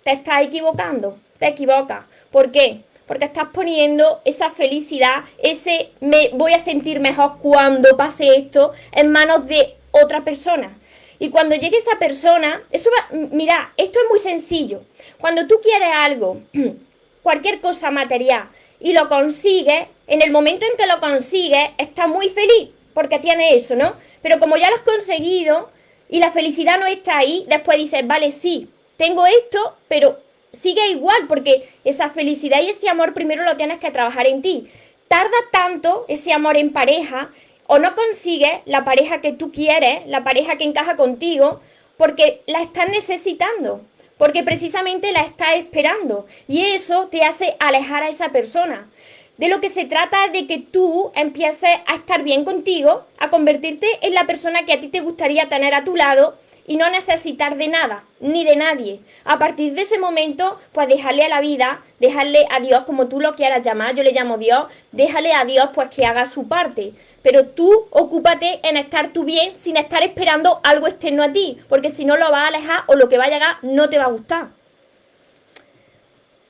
te 0.05 0.13
estás 0.13 0.43
equivocando, 0.43 1.19
te 1.39 1.47
equivocas. 1.47 2.05
¿Por 2.31 2.53
qué? 2.53 2.83
Porque 3.07 3.25
estás 3.25 3.49
poniendo 3.55 4.21
esa 4.27 4.51
felicidad, 4.51 5.25
ese 5.43 5.93
me 6.01 6.29
voy 6.35 6.53
a 6.53 6.59
sentir 6.59 7.01
mejor 7.01 7.39
cuando 7.39 7.97
pase 7.97 8.37
esto 8.37 8.73
en 8.93 9.11
manos 9.11 9.47
de 9.47 9.77
otra 9.93 10.25
persona. 10.25 10.77
Y 11.19 11.31
cuando 11.31 11.55
llegue 11.55 11.79
esa 11.79 11.99
persona, 11.99 12.63
eso 12.71 12.91
va, 12.91 13.17
mira, 13.33 13.73
esto 13.79 13.99
es 13.99 14.11
muy 14.11 14.19
sencillo. 14.19 14.83
Cuando 15.19 15.47
tú 15.47 15.59
quieres 15.63 15.89
algo 15.95 16.43
cualquier 17.27 17.61
cosa 17.61 17.91
material 17.91 18.51
y 18.79 18.93
lo 18.93 19.09
consigue, 19.09 19.89
en 20.07 20.23
el 20.23 20.31
momento 20.31 20.65
en 20.65 20.77
que 20.77 20.87
lo 20.87 21.01
consigue, 21.01 21.75
está 21.77 22.07
muy 22.07 22.29
feliz 22.29 22.69
porque 22.95 23.19
tiene 23.19 23.57
eso, 23.57 23.75
¿no? 23.75 23.97
Pero 24.23 24.39
como 24.39 24.57
ya 24.57 24.71
lo 24.71 24.77
has 24.77 24.83
conseguido 24.83 25.69
y 26.09 26.21
la 26.21 26.31
felicidad 26.31 26.79
no 26.79 26.87
está 26.87 27.19
ahí, 27.19 27.45
después 27.49 27.79
dices, 27.79 28.07
vale, 28.07 28.31
sí, 28.31 28.71
tengo 28.97 29.27
esto, 29.27 29.75
pero 29.89 30.21
sigue 30.53 30.89
igual 30.91 31.27
porque 31.27 31.69
esa 31.83 32.11
felicidad 32.11 32.63
y 32.63 32.69
ese 32.69 32.89
amor 32.89 33.13
primero 33.13 33.43
lo 33.43 33.57
tienes 33.57 33.79
que 33.79 33.91
trabajar 33.91 34.29
en 34.29 34.41
ti. 34.41 34.71
Tarda 35.09 35.37
tanto 35.51 36.05
ese 36.07 36.33
amor 36.33 36.57
en 36.57 36.73
pareja 36.73 37.31
o 37.67 37.81
no 37.81 37.97
consigues 37.97 38.61
la 38.67 38.85
pareja 38.85 39.21
que 39.21 39.33
tú 39.33 39.51
quieres, 39.51 40.07
la 40.07 40.23
pareja 40.23 40.59
que 40.59 40.63
encaja 40.63 40.95
contigo, 40.95 41.61
porque 41.97 42.43
la 42.47 42.63
estás 42.63 42.89
necesitando 42.89 43.81
porque 44.19 44.43
precisamente 44.43 45.13
la 45.13 45.23
está 45.23 45.55
esperando 45.55 46.27
y 46.49 46.67
eso 46.67 47.09
te 47.09 47.23
hace 47.23 47.57
alejar 47.61 48.03
a 48.03 48.09
esa 48.09 48.31
persona. 48.31 48.89
De 49.37 49.49
lo 49.49 49.61
que 49.61 49.69
se 49.69 49.85
trata 49.85 50.25
es 50.25 50.33
de 50.33 50.47
que 50.47 50.59
tú 50.59 51.13
empieces 51.15 51.71
a 51.87 51.97
estar 51.97 52.23
bien 52.23 52.45
contigo, 52.45 53.05
a 53.19 53.29
convertirte 53.29 53.87
en 54.01 54.15
la 54.15 54.27
persona 54.27 54.65
que 54.65 54.73
a 54.73 54.81
ti 54.81 54.89
te 54.89 55.01
gustaría 55.01 55.49
tener 55.49 55.75
a 55.75 55.85
tu 55.85 55.95
lado 55.95 56.39
y 56.67 56.77
no 56.77 56.91
necesitar 56.91 57.57
de 57.57 57.69
nada, 57.69 58.05
ni 58.19 58.45
de 58.45 58.57
nadie. 58.57 59.01
A 59.25 59.39
partir 59.39 59.75
de 59.75 59.83
ese 59.83 59.99
momento, 59.99 60.59
pues 60.73 60.89
dejarle 60.89 61.25
a 61.25 61.29
la 61.29 61.41
vida, 61.41 61.83
dejarle 62.01 62.47
a 62.51 62.61
Dios, 62.61 62.85
como 62.85 63.07
tú 63.07 63.21
lo 63.21 63.37
quieras 63.37 63.65
llamar, 63.65 63.95
yo 63.95 64.03
le 64.03 64.13
llamo 64.13 64.37
Dios, 64.37 64.67
déjale 64.91 65.33
a 65.33 65.45
Dios 65.45 65.69
pues 65.73 65.89
que 65.89 66.05
haga 66.05 66.25
su 66.25 66.49
parte. 66.49 66.93
Pero 67.23 67.47
tú 67.47 67.87
ocúpate 67.91 68.61
en 68.65 68.77
estar 68.77 69.09
tú 69.09 69.25
bien 69.25 69.55
sin 69.55 69.77
estar 69.77 70.03
esperando 70.03 70.61
algo 70.65 70.89
externo 70.89 71.23
a 71.23 71.33
ti, 71.33 71.59
porque 71.69 71.91
si 71.91 72.05
no 72.05 72.17
lo 72.17 72.31
vas 72.31 72.45
a 72.45 72.49
alejar 72.49 72.85
o 72.89 72.95
lo 72.95 73.09
que 73.09 73.19
va 73.19 73.25
a 73.25 73.31
llegar 73.31 73.57
no 73.63 73.89
te 73.89 73.99
va 73.99 74.05
a 74.05 74.11
gustar. 74.11 74.49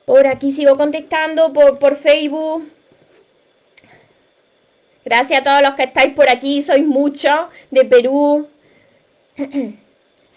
Por 0.05 0.25
aquí 0.25 0.51
sigo 0.51 0.77
contestando 0.77 1.53
por, 1.53 1.77
por 1.77 1.95
Facebook. 1.95 2.71
Gracias 5.05 5.41
a 5.41 5.43
todos 5.43 5.61
los 5.61 5.75
que 5.75 5.83
estáis 5.83 6.13
por 6.13 6.29
aquí, 6.29 6.61
sois 6.61 6.85
muchos 6.85 7.47
de 7.69 7.85
Perú. 7.85 8.47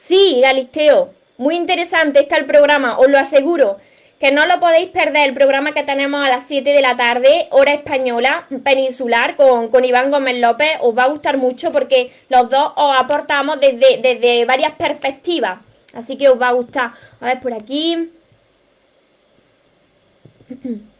Sí, 0.07 0.40
Galisteo, 0.42 1.12
muy 1.37 1.54
interesante 1.57 2.21
está 2.21 2.37
el 2.37 2.47
programa, 2.47 2.99
os 2.99 3.09
lo 3.09 3.19
aseguro. 3.19 3.76
Que 4.19 4.33
no 4.33 4.45
lo 4.47 4.59
podéis 4.59 4.88
perder, 4.90 5.28
el 5.28 5.35
programa 5.35 5.73
que 5.73 5.83
tenemos 5.83 6.25
a 6.25 6.28
las 6.28 6.49
7 6.49 6.69
de 6.69 6.80
la 6.80 6.97
tarde, 6.97 7.49
hora 7.50 7.75
española, 7.75 8.47
peninsular, 8.64 9.37
con, 9.37 9.69
con 9.69 9.85
Iván 9.85 10.11
Gómez 10.11 10.38
López. 10.38 10.78
Os 10.80 10.97
va 10.97 11.04
a 11.04 11.09
gustar 11.09 11.37
mucho 11.37 11.71
porque 11.71 12.12
los 12.28 12.50
dos 12.50 12.73
os 12.76 12.97
aportamos 12.99 13.61
desde, 13.61 13.99
desde 14.02 14.45
varias 14.47 14.73
perspectivas. 14.73 15.61
Así 15.95 16.16
que 16.16 16.28
os 16.28 16.40
va 16.40 16.49
a 16.49 16.52
gustar. 16.52 16.92
A 17.21 17.26
ver, 17.26 17.40
por 17.40 17.54
aquí. 17.54 18.11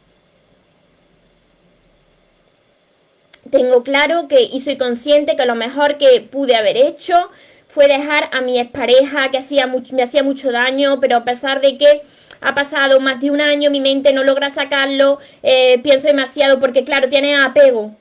Tengo 3.51 3.83
claro 3.83 4.29
que 4.29 4.43
y 4.43 4.61
soy 4.61 4.77
consciente 4.77 5.35
que 5.37 5.45
lo 5.45 5.55
mejor 5.57 5.99
que 5.99 6.21
pude 6.21 6.55
haber 6.55 6.77
hecho 6.77 7.31
fue 7.73 7.87
dejar 7.89 8.29
a 8.33 8.41
mi 8.41 8.59
expareja 8.59 9.31
que 9.31 9.39
hacía 9.39 9.67
me 9.67 10.03
hacía 10.03 10.23
mucho 10.23 10.51
daño, 10.51 11.01
pero 11.01 11.17
a 11.17 11.25
pesar 11.25 11.61
de 11.61 11.79
que 11.79 12.03
ha 12.41 12.55
pasado 12.55 13.01
más 13.01 13.21
de 13.21 13.31
un 13.31 13.41
año, 13.41 13.71
mi 13.71 13.81
mente 13.81 14.13
no 14.13 14.25
logra 14.25 14.51
sacarlo, 14.51 15.19
eh, 15.43 15.79
pienso 15.83 16.07
demasiado 16.07 16.59
porque 16.59 16.85
claro, 16.85 17.09
tiene 17.09 17.37
apego, 17.37 17.95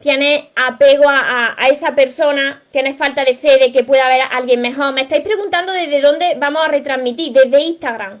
tiene 0.00 0.50
apego 0.56 1.08
a, 1.08 1.54
a, 1.56 1.68
esa 1.68 1.94
persona, 1.94 2.62
tiene 2.70 2.92
falta 2.92 3.24
de 3.24 3.34
fe 3.34 3.58
de 3.58 3.72
que 3.72 3.84
pueda 3.84 4.06
haber 4.06 4.20
alguien 4.32 4.60
mejor. 4.60 4.92
Me 4.92 5.02
estáis 5.02 5.22
preguntando 5.22 5.72
desde 5.72 6.00
dónde 6.00 6.34
vamos 6.38 6.64
a 6.64 6.68
retransmitir, 6.68 7.32
desde 7.32 7.60
Instagram. 7.60 8.20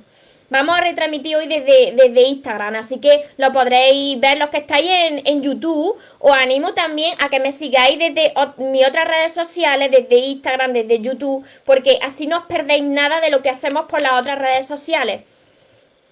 Vamos 0.54 0.78
a 0.78 0.82
retransmitir 0.82 1.34
hoy 1.34 1.48
desde, 1.48 1.96
desde 1.96 2.22
Instagram, 2.28 2.76
así 2.76 3.00
que 3.00 3.24
lo 3.38 3.50
podréis 3.50 4.20
ver 4.20 4.38
los 4.38 4.50
que 4.50 4.58
estáis 4.58 4.88
en, 4.88 5.26
en 5.26 5.42
YouTube. 5.42 5.98
Os 6.20 6.36
animo 6.36 6.74
también 6.74 7.16
a 7.18 7.28
que 7.28 7.40
me 7.40 7.50
sigáis 7.50 7.98
desde 7.98 8.32
mis 8.58 8.86
otras 8.86 9.08
redes 9.08 9.34
sociales, 9.34 9.90
desde 9.90 10.14
Instagram, 10.14 10.72
desde 10.72 11.00
YouTube, 11.00 11.44
porque 11.64 11.98
así 12.00 12.28
no 12.28 12.38
os 12.38 12.44
perdéis 12.44 12.84
nada 12.84 13.20
de 13.20 13.30
lo 13.30 13.42
que 13.42 13.50
hacemos 13.50 13.86
por 13.86 14.00
las 14.00 14.12
otras 14.12 14.38
redes 14.38 14.64
sociales. 14.64 15.24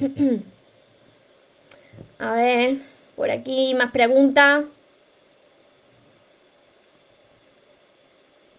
a 2.19 2.33
ver, 2.33 2.79
por 3.15 3.31
aquí 3.31 3.75
más 3.75 3.93
preguntas. 3.93 4.65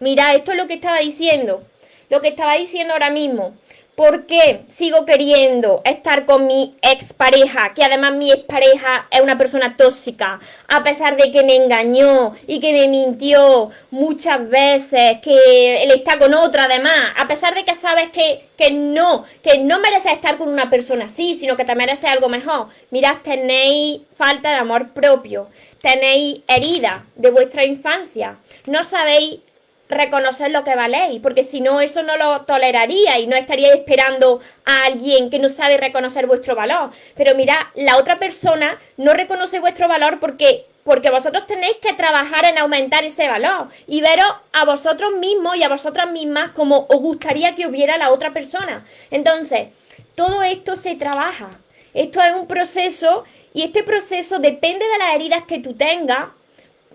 Mira, 0.00 0.32
esto 0.32 0.52
es 0.52 0.56
lo 0.56 0.66
que 0.66 0.74
estaba 0.74 1.00
diciendo. 1.00 1.62
Lo 2.08 2.22
que 2.22 2.28
estaba 2.28 2.54
diciendo 2.54 2.94
ahora 2.94 3.10
mismo. 3.10 3.52
¿Por 3.94 4.26
qué 4.26 4.64
sigo 4.70 5.06
queriendo 5.06 5.80
estar 5.84 6.26
con 6.26 6.48
mi 6.48 6.74
expareja? 6.82 7.74
Que 7.74 7.84
además 7.84 8.14
mi 8.14 8.32
expareja 8.32 9.06
es 9.08 9.20
una 9.20 9.38
persona 9.38 9.76
tóxica, 9.76 10.40
a 10.66 10.82
pesar 10.82 11.16
de 11.16 11.30
que 11.30 11.44
me 11.44 11.54
engañó 11.54 12.34
y 12.48 12.58
que 12.58 12.72
me 12.72 12.88
mintió 12.88 13.70
muchas 13.92 14.48
veces, 14.48 15.20
que 15.22 15.84
él 15.84 15.92
está 15.92 16.18
con 16.18 16.34
otra 16.34 16.64
además, 16.64 17.12
a 17.16 17.28
pesar 17.28 17.54
de 17.54 17.64
que 17.64 17.74
sabes 17.76 18.08
que, 18.08 18.48
que 18.56 18.72
no, 18.72 19.26
que 19.44 19.58
no 19.58 19.78
mereces 19.78 20.10
estar 20.10 20.38
con 20.38 20.48
una 20.48 20.70
persona 20.70 21.04
así, 21.04 21.36
sino 21.36 21.56
que 21.56 21.64
te 21.64 21.76
mereces 21.76 22.06
algo 22.06 22.28
mejor. 22.28 22.70
Mirad, 22.90 23.18
tenéis 23.22 24.00
falta 24.16 24.50
de 24.50 24.56
amor 24.56 24.88
propio, 24.88 25.50
tenéis 25.80 26.40
herida 26.48 27.06
de 27.14 27.30
vuestra 27.30 27.64
infancia, 27.64 28.38
no 28.66 28.82
sabéis 28.82 29.38
reconocer 29.88 30.50
lo 30.50 30.64
que 30.64 30.74
valéis, 30.74 31.20
porque 31.20 31.42
si 31.42 31.60
no, 31.60 31.80
eso 31.80 32.02
no 32.02 32.16
lo 32.16 32.42
toleraría 32.42 33.18
y 33.18 33.26
no 33.26 33.36
estaría 33.36 33.72
esperando 33.72 34.40
a 34.64 34.84
alguien 34.86 35.30
que 35.30 35.38
no 35.38 35.48
sabe 35.48 35.76
reconocer 35.76 36.26
vuestro 36.26 36.54
valor. 36.56 36.90
Pero 37.14 37.34
mira, 37.34 37.70
la 37.74 37.96
otra 37.96 38.18
persona 38.18 38.78
no 38.96 39.12
reconoce 39.12 39.60
vuestro 39.60 39.88
valor 39.88 40.20
porque 40.20 40.66
porque 40.84 41.08
vosotros 41.08 41.46
tenéis 41.46 41.76
que 41.80 41.94
trabajar 41.94 42.44
en 42.44 42.58
aumentar 42.58 43.04
ese 43.04 43.26
valor 43.26 43.68
y 43.86 44.02
veros 44.02 44.28
a 44.52 44.66
vosotros 44.66 45.14
mismos 45.14 45.56
y 45.56 45.62
a 45.62 45.68
vosotras 45.70 46.10
mismas 46.10 46.50
como 46.50 46.86
os 46.90 47.00
gustaría 47.00 47.54
que 47.54 47.66
hubiera 47.66 47.96
la 47.96 48.10
otra 48.10 48.34
persona. 48.34 48.84
Entonces, 49.10 49.68
todo 50.14 50.42
esto 50.42 50.76
se 50.76 50.94
trabaja. 50.94 51.58
Esto 51.94 52.20
es 52.20 52.34
un 52.34 52.46
proceso 52.46 53.24
y 53.54 53.62
este 53.62 53.82
proceso 53.82 54.38
depende 54.40 54.84
de 54.86 54.98
las 54.98 55.14
heridas 55.14 55.44
que 55.44 55.58
tú 55.58 55.74
tengas 55.74 56.28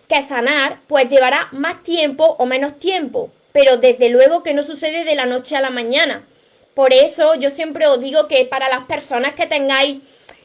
que 0.10 0.22
sanar, 0.24 0.80
pues 0.88 1.08
llevará 1.08 1.48
más 1.52 1.84
tiempo 1.84 2.36
o 2.40 2.46
menos 2.46 2.80
tiempo, 2.80 3.32
pero 3.54 3.78
desde 3.78 4.10
luego 4.10 4.44
que 4.44 4.56
no 4.56 4.64
sucede 4.64 5.06
de 5.06 5.16
la 5.16 5.28
noche 5.28 5.56
a 5.56 5.62
la 5.62 5.70
mañana. 5.70 6.26
Por 6.74 6.94
eso 6.94 7.36
yo 7.36 7.50
siempre 7.52 7.86
os 7.88 8.02
digo 8.02 8.28
que 8.28 8.44
para 8.46 8.70
las 8.70 8.86
personas 8.86 9.36
que 9.36 9.46
tengáis 9.46 10.02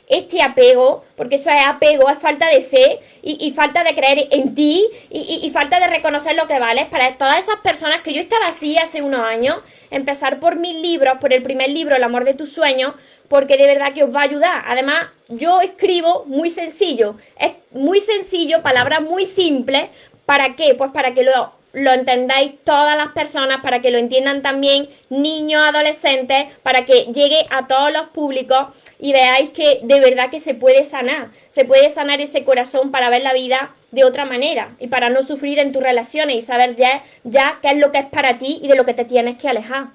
este 0.07 0.43
apego, 0.43 1.05
porque 1.17 1.37
eso 1.37 1.51
es 1.51 1.67
apego, 1.67 2.11
es 2.11 2.19
falta 2.19 2.49
de 2.49 2.61
fe 2.61 3.01
y, 3.23 3.51
falta 3.53 3.83
de 3.85 3.95
creer 3.95 4.29
en 4.31 4.55
ti 4.55 4.85
y, 5.11 5.49
falta 5.51 5.81
de 5.81 5.87
reconocer 5.87 6.37
lo 6.37 6.47
que 6.47 6.59
vales. 6.59 6.87
Para 6.87 7.17
todas 7.17 7.39
esas 7.39 7.57
personas 7.57 8.03
que 8.03 8.13
yo 8.13 8.21
estaba 8.21 8.47
así 8.47 8.77
hace 8.77 9.03
unos 9.03 9.21
años, 9.21 9.59
empezar 9.91 10.41
por 10.41 10.57
mis 10.57 10.77
libros, 10.77 11.19
por 11.21 11.33
el 11.33 11.43
primer 11.43 11.71
libro, 11.71 11.97
El 11.97 12.05
amor 12.05 12.25
de 12.25 12.35
tus 12.35 12.53
sueños, 12.53 12.95
porque 13.29 13.57
de 13.57 13.67
verdad 13.67 13.93
que 13.93 14.05
os 14.05 14.15
va 14.15 14.21
a 14.21 14.25
ayudar. 14.25 14.65
Además, 14.67 15.07
yo 15.29 15.61
escribo 15.61 16.25
muy 16.27 16.51
sencillo, 16.51 17.17
es 17.39 17.53
muy 17.71 18.01
sencillo, 18.01 18.63
palabras 18.63 19.01
muy 19.01 19.25
simples. 19.27 19.89
¿Para 20.27 20.55
qué? 20.55 20.75
Pues 20.75 20.91
para 20.91 21.15
que 21.15 21.23
lo 21.23 21.53
lo 21.75 21.93
entendáis 21.93 22.53
todas 22.63 22.97
las 22.97 23.09
personas, 23.09 23.61
para 23.63 23.81
que 23.81 23.91
lo 23.91 23.99
entiendan 23.99 24.43
también 24.43 24.89
niños, 25.11 25.61
adolescentes, 25.63 26.47
para 26.63 26.85
que 26.85 27.07
llegue 27.13 27.47
a 27.51 27.67
todos 27.67 27.93
los 27.93 28.09
públicos 28.11 28.69
y 28.99 29.13
veáis 29.13 29.51
que 29.51 29.81
de 29.83 30.01
verdad 30.01 30.31
que 30.31 30.39
se 30.39 30.55
puede 30.55 30.85
sanar, 30.85 31.31
se 31.49 31.65
puede 31.65 31.91
sanar 31.91 32.21
ese 32.21 32.45
corazón 32.45 32.91
para 32.91 33.11
ver 33.11 33.23
la 33.23 33.33
vida 33.33 33.75
de 33.91 34.05
otra 34.05 34.25
manera 34.25 34.77
y 34.79 34.87
para 34.87 35.11
no 35.11 35.23
sufrir 35.23 35.59
en 35.59 35.73
tus 35.73 35.83
relaciones 35.83 36.37
y 36.37 36.41
saber 36.41 36.77
ya, 36.77 37.03
ya 37.25 37.59
qué 37.61 37.69
es 37.69 37.79
lo 37.79 37.91
que 37.93 37.99
es 37.99 38.07
para 38.07 38.39
ti 38.39 38.61
y 38.63 38.69
de 38.69 38.77
lo 38.77 38.85
que 38.85 38.95
te 38.95 39.05
tienes 39.05 39.37
que 39.37 39.49
alejar. 39.49 39.89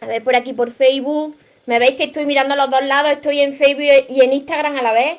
A 0.00 0.06
ver, 0.06 0.22
por 0.22 0.36
aquí 0.36 0.52
por 0.52 0.70
Facebook, 0.70 1.36
me 1.66 1.78
veis 1.78 1.92
que 1.92 2.04
estoy 2.04 2.26
mirando 2.26 2.54
a 2.54 2.56
los 2.56 2.70
dos 2.70 2.84
lados, 2.84 3.12
estoy 3.12 3.40
en 3.40 3.54
Facebook 3.54 4.06
y 4.08 4.20
en 4.20 4.32
Instagram 4.32 4.76
a 4.76 4.82
la 4.82 4.92
vez. 4.92 5.18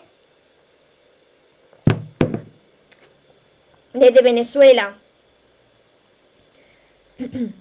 Desde 3.94 4.22
Venezuela. 4.22 4.98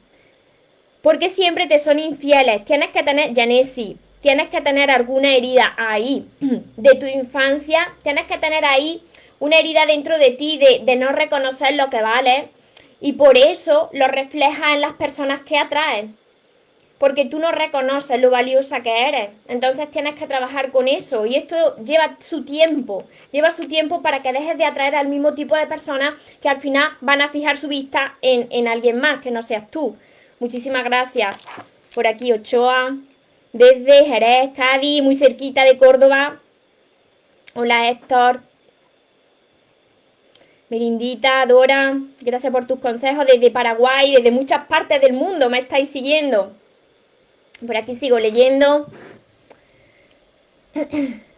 Porque 1.02 1.28
siempre 1.28 1.66
te 1.66 1.78
son 1.78 1.98
infieles. 1.98 2.64
Tienes 2.64 2.90
que 2.90 3.02
tener, 3.02 3.34
Janesi, 3.34 3.98
tienes 4.20 4.48
que 4.48 4.60
tener 4.60 4.90
alguna 4.90 5.34
herida 5.34 5.74
ahí 5.76 6.26
de 6.40 6.94
tu 6.94 7.06
infancia. 7.06 7.94
Tienes 8.02 8.24
que 8.26 8.38
tener 8.38 8.64
ahí 8.64 9.02
una 9.40 9.58
herida 9.58 9.86
dentro 9.86 10.18
de 10.18 10.30
ti 10.30 10.58
de, 10.58 10.96
no 10.96 11.10
reconocer 11.10 11.74
lo 11.74 11.90
que 11.90 12.00
vale. 12.00 12.48
Y 13.00 13.14
por 13.14 13.36
eso 13.36 13.90
lo 13.92 14.06
refleja 14.06 14.74
en 14.74 14.80
las 14.80 14.92
personas 14.92 15.40
que 15.40 15.58
atraes 15.58 16.06
porque 17.02 17.24
tú 17.24 17.40
no 17.40 17.50
reconoces 17.50 18.20
lo 18.20 18.30
valiosa 18.30 18.84
que 18.84 19.08
eres. 19.08 19.30
Entonces 19.48 19.90
tienes 19.90 20.14
que 20.14 20.28
trabajar 20.28 20.70
con 20.70 20.86
eso 20.86 21.26
y 21.26 21.34
esto 21.34 21.74
lleva 21.84 22.16
su 22.20 22.44
tiempo, 22.44 23.02
lleva 23.32 23.50
su 23.50 23.66
tiempo 23.66 24.02
para 24.02 24.22
que 24.22 24.32
dejes 24.32 24.56
de 24.56 24.64
atraer 24.64 24.94
al 24.94 25.08
mismo 25.08 25.34
tipo 25.34 25.56
de 25.56 25.66
personas 25.66 26.12
que 26.40 26.48
al 26.48 26.60
final 26.60 26.92
van 27.00 27.20
a 27.20 27.28
fijar 27.28 27.56
su 27.56 27.66
vista 27.66 28.16
en, 28.22 28.68
alguien 28.68 29.00
más, 29.00 29.20
que 29.20 29.32
no 29.32 29.42
seas 29.42 29.68
tú. 29.68 29.96
Muchísimas 30.38 30.84
gracias. 30.84 31.36
Por 31.92 32.06
aquí 32.06 32.32
Ochoa, 32.32 32.96
desde 33.52 34.04
Jerez, 34.04 34.50
Cádiz, 34.54 35.02
muy 35.02 35.16
cerquita 35.16 35.64
de 35.64 35.78
Córdoba. 35.78 36.40
Hola 37.54 37.88
Héctor. 37.88 38.42
Merindita, 40.68 41.44
Dora, 41.46 41.98
gracias 42.20 42.52
por 42.52 42.68
tus 42.68 42.78
consejos 42.78 43.26
desde 43.26 43.50
Paraguay, 43.50 44.14
desde 44.14 44.30
muchas 44.30 44.66
partes 44.66 45.00
del 45.00 45.14
mundo 45.14 45.50
me 45.50 45.58
estáis 45.58 45.90
siguiendo. 45.90 46.61
Por 47.66 47.76
aquí 47.76 47.94
sigo 47.94 48.18
leyendo. 48.18 48.86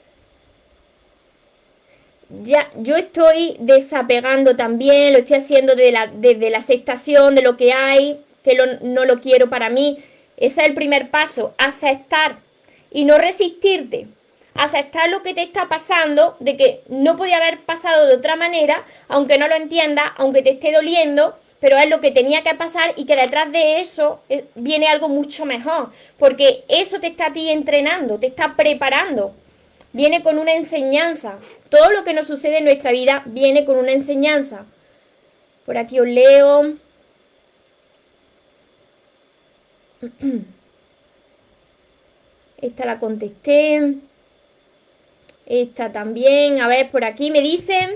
Ya, 2.43 2.69
yo 2.77 2.97
estoy 2.97 3.57
desapegando 3.61 4.57
también, 4.57 5.13
lo 5.13 5.21
estoy 5.21 5.37
haciendo 5.37 5.77
de 5.77 5.93
la, 5.93 6.09
desde 6.09 6.51
la 6.51 6.59
aceptación 6.59 7.35
de 7.37 7.43
lo 7.43 7.57
que 7.57 7.73
hay, 7.73 8.25
que 8.43 8.57
no 8.81 9.05
lo 9.05 9.21
quiero 9.21 9.49
para 9.51 9.69
mí. 9.69 10.03
Ese 10.37 10.63
es 10.63 10.69
el 10.69 10.75
primer 10.75 11.11
paso, 11.11 11.55
aceptar 11.59 12.39
y 12.91 13.05
no 13.05 13.19
resistirte. 13.19 14.09
aceptar 14.55 15.11
lo 15.11 15.23
que 15.23 15.35
te 15.35 15.43
está 15.43 15.69
pasando, 15.69 16.37
de 16.41 16.57
que 16.57 16.83
no 16.89 17.17
podía 17.17 17.37
haber 17.37 17.61
pasado 17.61 18.07
de 18.07 18.15
otra 18.15 18.37
manera, 18.37 18.85
aunque 19.09 19.39
no 19.39 19.47
lo 19.47 19.55
entiendas, 19.55 20.07
aunque 20.17 20.43
te 20.43 20.51
esté 20.51 20.73
doliendo, 20.73 21.39
pero 21.65 21.79
es 21.79 21.89
lo 21.89 22.03
que 22.03 22.11
tenía 22.11 22.43
que 22.43 22.55
pasar 22.55 22.93
y 22.95 23.07
que 23.07 23.17
detrás 23.17 23.51
de 23.51 23.81
eso 23.81 24.21
eh, 24.29 24.45
viene 24.55 24.87
algo 24.87 25.09
mucho 25.09 25.47
mejor, 25.47 25.93
porque 26.19 26.63
eso 26.69 27.01
te 27.01 27.07
está 27.07 27.29
a 27.29 27.33
ti 27.33 27.49
entrenando, 27.49 28.19
te 28.19 28.27
está 28.27 28.55
preparando, 28.55 29.35
viene 29.95 30.23
con 30.23 30.37
una 30.37 30.53
enseñanza. 30.53 31.39
Todo 31.71 31.91
lo 31.91 32.05
que 32.05 32.13
nos 32.13 32.27
sucede 32.27 32.59
en 32.59 32.65
nuestra 32.65 32.93
vida 32.93 33.23
viene 33.25 33.65
con 33.65 33.79
una 33.79 33.93
enseñanza. 33.93 34.67
Por 35.65 35.79
aquí 35.79 35.99
os 36.01 36.07
leo. 36.07 36.75
Esta 42.61 42.85
la 42.85 42.99
contesté. 42.99 43.95
Esta 45.47 45.93
también. 45.93 46.61
A 46.61 46.69
ver, 46.69 46.91
por 46.91 47.05
aquí 47.05 47.31
me 47.31 47.41
dicen. 47.41 47.95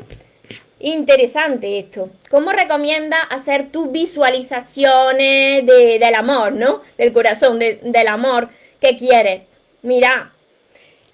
Interesante 0.80 1.78
esto. 1.78 2.10
¿Cómo 2.30 2.52
recomienda 2.52 3.20
hacer 3.20 3.72
tus 3.72 3.90
visualizaciones 3.90 5.66
del 5.66 6.14
amor, 6.14 6.52
¿no? 6.52 6.80
Del 6.96 7.12
corazón, 7.12 7.58
del 7.58 8.08
amor 8.08 8.48
que 8.80 8.96
quieres. 8.96 9.42
Mira, 9.82 10.32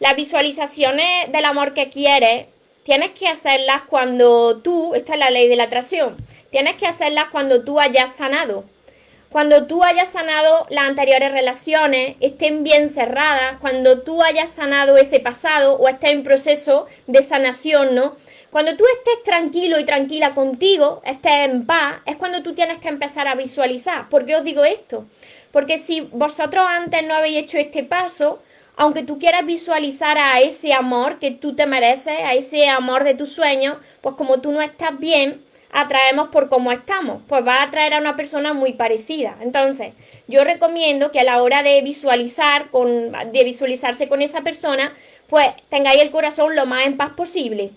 las 0.01 0.17
visualizaciones 0.17 1.33
del 1.33 1.45
amor 1.47 1.73
que 1.73 1.89
quieres, 1.89 2.47
tienes 2.83 3.13
que 3.13 3.27
hacerlas 3.27 3.83
cuando 3.89 4.59
tú, 4.59 4.95
esto 4.95 5.15
es 5.15 5.19
la 5.19 5.31
ley 5.31 5.49
de 5.49 5.57
la 5.57 5.65
atracción, 5.65 6.17
tienes 6.51 6.77
que 6.77 6.87
hacerlas 6.87 7.27
cuando 7.33 7.65
tú 7.65 7.81
hayas 7.81 8.11
sanado. 8.15 8.65
Cuando 9.31 9.67
tú 9.67 9.83
hayas 9.83 10.09
sanado 10.09 10.67
las 10.69 10.85
anteriores 10.85 11.33
relaciones, 11.33 12.17
estén 12.21 12.63
bien 12.63 12.89
cerradas, 12.89 13.59
cuando 13.61 14.03
tú 14.03 14.23
hayas 14.23 14.51
sanado 14.51 14.97
ese 14.97 15.19
pasado 15.19 15.75
o 15.75 15.89
estés 15.89 16.13
en 16.13 16.23
proceso 16.23 16.87
de 17.07 17.23
sanación, 17.23 17.95
¿no? 17.95 18.15
Cuando 18.55 18.77
tú 18.77 18.85
estés 18.87 19.25
tranquilo 19.25 19.81
y 19.81 19.85
tranquila 19.85 20.33
contigo, 20.33 21.03
estés 21.05 21.39
en 21.39 21.67
paz, 21.67 21.97
es 22.07 22.15
cuando 22.15 22.41
tú 22.45 22.55
tienes 22.55 22.79
que 22.79 22.87
empezar 22.87 23.27
a 23.27 23.35
visualizar. 23.35 24.09
¿Por 24.09 24.25
qué 24.25 24.37
os 24.37 24.45
digo 24.45 24.65
esto? 24.65 25.07
Porque 25.51 25.77
si 25.77 26.03
vosotros 26.03 26.65
antes 26.69 27.05
no 27.05 27.15
habéis 27.15 27.39
hecho 27.39 27.59
este 27.59 27.83
paso, 27.83 28.45
aunque 28.77 29.03
tú 29.03 29.19
quieras 29.19 29.45
visualizar 29.45 30.19
a 30.19 30.39
ese 30.39 30.73
amor 30.73 31.19
que 31.19 31.33
tú 31.33 31.57
te 31.57 31.67
mereces, 31.67 32.15
a 32.25 32.35
ese 32.35 32.69
amor 32.69 33.03
de 33.03 33.15
tus 33.15 33.33
sueños, 33.33 33.79
pues 34.01 34.15
como 34.15 34.41
tú 34.41 34.53
no 34.53 34.63
estás 34.63 34.97
bien, 35.01 35.43
atraemos 35.73 36.29
por 36.29 36.49
cómo 36.49 36.71
estamos, 36.71 37.23
pues 37.27 37.45
va 37.45 37.55
a 37.55 37.65
atraer 37.65 37.95
a 37.95 37.99
una 37.99 38.15
persona 38.15 38.53
muy 38.53 38.75
parecida. 38.75 39.37
Entonces, 39.41 39.95
yo 40.29 40.45
recomiendo 40.45 41.11
que 41.11 41.19
a 41.19 41.25
la 41.25 41.43
hora 41.43 41.65
de 41.65 41.83
visualizar, 41.83 42.71
con, 42.71 43.11
de 43.33 43.43
visualizarse 43.43 44.09
con 44.09 44.23
esa 44.23 44.43
persona, 44.43 44.95
pues 45.27 45.49
tengáis 45.71 46.01
el 46.01 46.13
corazón 46.13 46.55
lo 46.55 46.67
más 46.67 46.87
en 46.87 46.97
paz 46.97 47.15
posible. 47.15 47.73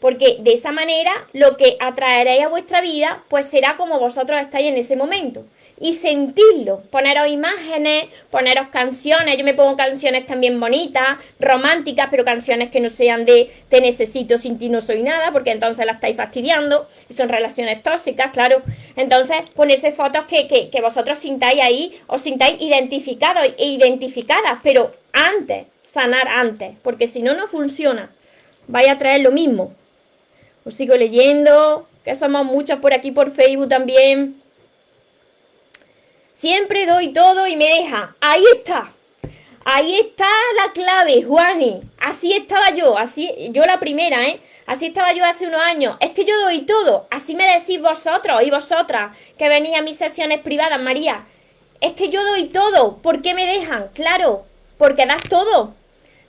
Porque 0.00 0.36
de 0.40 0.52
esa 0.52 0.72
manera 0.72 1.12
lo 1.32 1.56
que 1.56 1.76
atraeréis 1.80 2.44
a 2.44 2.48
vuestra 2.48 2.80
vida, 2.80 3.24
pues 3.28 3.46
será 3.46 3.76
como 3.76 3.98
vosotros 3.98 4.40
estáis 4.40 4.66
en 4.66 4.76
ese 4.76 4.96
momento 4.96 5.44
y 5.78 5.92
sentirlo, 5.92 6.80
poneros 6.90 7.28
imágenes, 7.28 8.06
poneros 8.30 8.68
canciones, 8.68 9.36
yo 9.36 9.44
me 9.44 9.54
pongo 9.54 9.76
canciones 9.76 10.26
también 10.26 10.58
bonitas, 10.58 11.18
románticas, 11.38 12.08
pero 12.10 12.24
canciones 12.24 12.70
que 12.70 12.80
no 12.80 12.88
sean 12.88 13.24
de 13.24 13.50
te 13.68 13.80
necesito, 13.80 14.38
sin 14.38 14.58
ti 14.58 14.68
no 14.68 14.80
soy 14.80 15.02
nada, 15.02 15.32
porque 15.32 15.50
entonces 15.50 15.84
la 15.84 15.92
estáis 15.92 16.16
fastidiando, 16.16 16.88
y 17.08 17.14
son 17.14 17.28
relaciones 17.28 17.82
tóxicas, 17.82 18.30
claro. 18.30 18.62
Entonces, 18.96 19.36
ponerse 19.54 19.92
fotos 19.92 20.24
que, 20.24 20.48
que, 20.48 20.70
que 20.70 20.80
vosotros 20.80 21.18
sintáis 21.18 21.60
ahí, 21.60 22.00
os 22.06 22.22
sintáis 22.22 22.60
identificados 22.60 23.46
e 23.58 23.66
identificadas, 23.66 24.60
pero 24.62 24.94
antes, 25.12 25.66
sanar 25.82 26.28
antes, 26.28 26.74
porque 26.82 27.06
si 27.06 27.20
no, 27.20 27.34
no 27.34 27.46
funciona. 27.48 28.10
Vaya 28.66 28.92
a 28.92 28.98
traer 28.98 29.20
lo 29.20 29.30
mismo. 29.30 29.74
Os 30.66 30.74
sigo 30.74 30.96
leyendo, 30.96 31.86
que 32.04 32.16
somos 32.16 32.44
muchas 32.44 32.80
por 32.80 32.92
aquí 32.92 33.12
por 33.12 33.30
Facebook 33.30 33.68
también. 33.68 34.42
Siempre 36.34 36.86
doy 36.86 37.12
todo 37.12 37.46
y 37.46 37.54
me 37.54 37.66
deja. 37.66 38.16
Ahí 38.20 38.44
está. 38.52 38.92
Ahí 39.64 39.94
está 39.94 40.28
la 40.56 40.72
clave, 40.72 41.22
Juani. 41.22 41.82
Así 41.98 42.32
estaba 42.32 42.70
yo, 42.70 42.98
así 42.98 43.32
yo 43.50 43.64
la 43.64 43.78
primera, 43.78 44.26
¿eh? 44.26 44.40
Así 44.66 44.86
estaba 44.86 45.12
yo 45.12 45.24
hace 45.24 45.46
unos 45.46 45.60
años. 45.60 45.96
Es 46.00 46.10
que 46.10 46.24
yo 46.24 46.36
doy 46.40 46.62
todo. 46.62 47.06
Así 47.10 47.36
me 47.36 47.46
decís 47.46 47.80
vosotros 47.80 48.42
y 48.44 48.50
vosotras 48.50 49.16
que 49.38 49.48
venís 49.48 49.76
a 49.76 49.82
mis 49.82 49.96
sesiones 49.96 50.40
privadas, 50.40 50.80
María. 50.80 51.26
Es 51.80 51.92
que 51.92 52.08
yo 52.08 52.24
doy 52.24 52.48
todo. 52.48 52.96
¿Por 52.98 53.22
qué 53.22 53.34
me 53.34 53.46
dejan? 53.46 53.88
Claro, 53.94 54.44
porque 54.78 55.06
das 55.06 55.22
todo. 55.28 55.74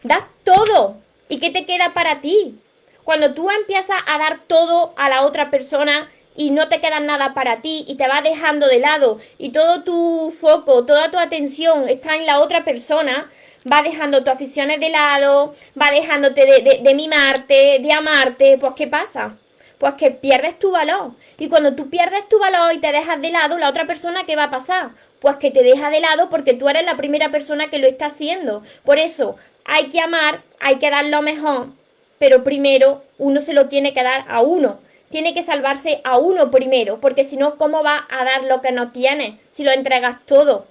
Das 0.04 0.26
todo. 0.44 0.98
¿Y 1.28 1.40
qué 1.40 1.50
te 1.50 1.66
queda 1.66 1.94
para 1.94 2.22
ti? 2.22 2.60
Cuando 3.08 3.34
tú 3.34 3.50
empiezas 3.50 4.02
a 4.06 4.18
dar 4.18 4.42
todo 4.48 4.94
a 4.98 5.08
la 5.08 5.22
otra 5.22 5.50
persona, 5.50 6.10
y 6.36 6.52
no 6.52 6.68
te 6.68 6.82
queda 6.82 7.00
nada 7.00 7.34
para 7.34 7.62
ti 7.62 7.86
y 7.88 7.96
te 7.96 8.06
vas 8.06 8.22
dejando 8.22 8.68
de 8.68 8.80
lado 8.80 9.20
y 9.38 9.52
todo 9.54 9.84
tu 9.84 10.36
foco, 10.38 10.86
toda 10.86 11.10
tu 11.10 11.18
atención 11.18 11.88
está 11.88 12.16
en 12.16 12.26
la 12.26 12.42
otra 12.42 12.66
persona, 12.66 13.32
va 13.64 13.82
dejando 13.82 14.26
tus 14.26 14.34
aficiones 14.34 14.82
de 14.82 14.90
lado, 14.90 15.56
va 15.82 15.90
dejándote 15.90 16.46
de, 16.46 16.82
de, 16.84 16.96
mimarte, 16.96 17.80
de 17.80 17.92
amarte, 17.94 18.58
pues 18.58 18.74
¿qué 18.76 18.88
pasa? 18.88 19.38
Pues 19.78 19.94
que 19.94 20.12
pierdes 20.12 20.60
tu 20.60 20.72
valor. 20.72 21.12
Y 21.40 21.48
cuando 21.48 21.76
tú 21.76 21.90
pierdes 21.90 22.28
tu 22.28 22.38
valor 22.40 22.74
y 22.74 22.80
te 22.80 22.92
dejas 22.92 23.22
de 23.22 23.32
lado, 23.32 23.58
la 23.58 23.70
otra 23.70 23.88
persona, 23.88 24.26
¿qué 24.26 24.36
va 24.36 24.44
a 24.44 24.50
pasar? 24.50 24.90
Pues 25.22 25.38
que 25.38 25.50
te 25.50 25.64
deja 25.64 25.90
de 25.90 26.02
lado 26.02 26.30
porque 26.30 26.56
tú 26.56 26.68
eres 26.68 26.84
la 26.84 26.98
primera 26.98 27.32
persona 27.32 27.70
que 27.70 27.80
lo 27.80 27.88
está 27.88 28.08
haciendo. 28.08 28.64
Por 28.84 29.00
eso 29.00 29.38
hay 29.64 29.86
que 29.86 30.02
amar, 30.02 30.42
hay 30.60 30.76
que 30.76 30.90
dar 30.90 31.06
lo 31.06 31.22
mejor, 31.22 31.70
pero 32.20 32.44
primero 32.44 33.04
uno 33.18 33.40
se 33.40 33.54
lo 33.54 33.68
tiene 33.68 33.94
que 33.94 34.04
dar 34.04 34.26
a 34.28 34.42
uno 34.42 34.80
tiene 35.10 35.34
que 35.34 35.42
salvarse 35.42 36.02
a 36.04 36.18
uno 36.18 36.52
primero, 36.52 37.00
porque 37.00 37.24
si 37.24 37.38
no, 37.38 37.58
¿cómo 37.58 37.84
va 37.84 38.06
a 38.10 38.26
dar 38.26 38.44
lo 38.44 38.62
que 38.62 38.72
no 38.72 38.92
tiene 38.92 39.40
si 39.50 39.64
lo 39.64 39.72
entregas 39.72 40.18
todo? 40.26 40.68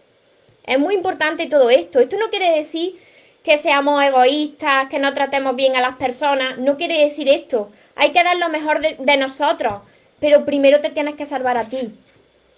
Es 0.65 0.79
muy 0.79 0.95
importante 0.95 1.47
todo 1.47 1.71
esto. 1.71 2.01
Esto 2.01 2.17
no 2.19 2.29
quiere 2.29 2.51
decir 2.51 3.01
que 3.43 3.57
seamos 3.57 4.03
egoístas, 4.03 4.89
que 4.89 4.99
no 4.99 5.15
tratemos 5.15 5.55
bien 5.55 5.77
a 5.77 5.81
las 5.81 5.97
personas, 5.97 6.59
no 6.59 6.77
quiere 6.77 6.99
decir 6.99 7.29
esto. 7.29 7.71
Hay 7.95 8.11
que 8.11 8.23
dar 8.23 8.37
lo 8.37 8.49
mejor 8.49 8.81
de, 8.81 9.17
nosotros, 9.17 9.81
pero 10.21 10.45
primero 10.45 10.81
te 10.81 10.91
tienes 10.91 11.15
que 11.15 11.25
salvar 11.25 11.57
a 11.57 11.69
ti. 11.69 11.95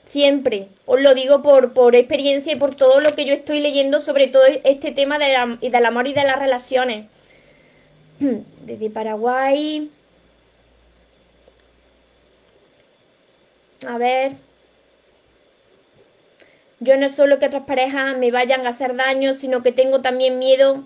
Siempre. 0.04 0.68
Os 0.86 1.00
lo 1.02 1.12
digo 1.12 1.42
por, 1.42 1.74
por 1.74 1.94
experiencia 1.94 2.54
y 2.54 2.56
por 2.56 2.74
todo 2.74 3.00
lo 3.00 3.14
que 3.14 3.26
yo 3.26 3.34
estoy 3.34 3.60
leyendo 3.60 4.00
sobre 4.00 4.26
todo 4.26 4.44
este 4.64 4.90
tema 4.90 5.18
del 5.18 5.84
amor 5.84 6.08
y 6.08 6.14
de 6.14 6.24
las 6.24 6.38
relaciones. 6.38 7.06
Desde 8.64 8.90
Paraguay. 8.90 9.90
A 13.86 13.98
ver. 13.98 14.32
Yo 16.80 16.96
no 16.96 17.08
solo 17.08 17.38
que 17.38 17.46
otras 17.46 17.64
parejas 17.64 18.16
me 18.18 18.30
vayan 18.30 18.66
a 18.66 18.70
hacer 18.70 18.94
daño, 18.96 19.32
sino 19.32 19.62
que 19.62 19.72
tengo 19.72 20.00
también 20.00 20.38
miedo 20.38 20.84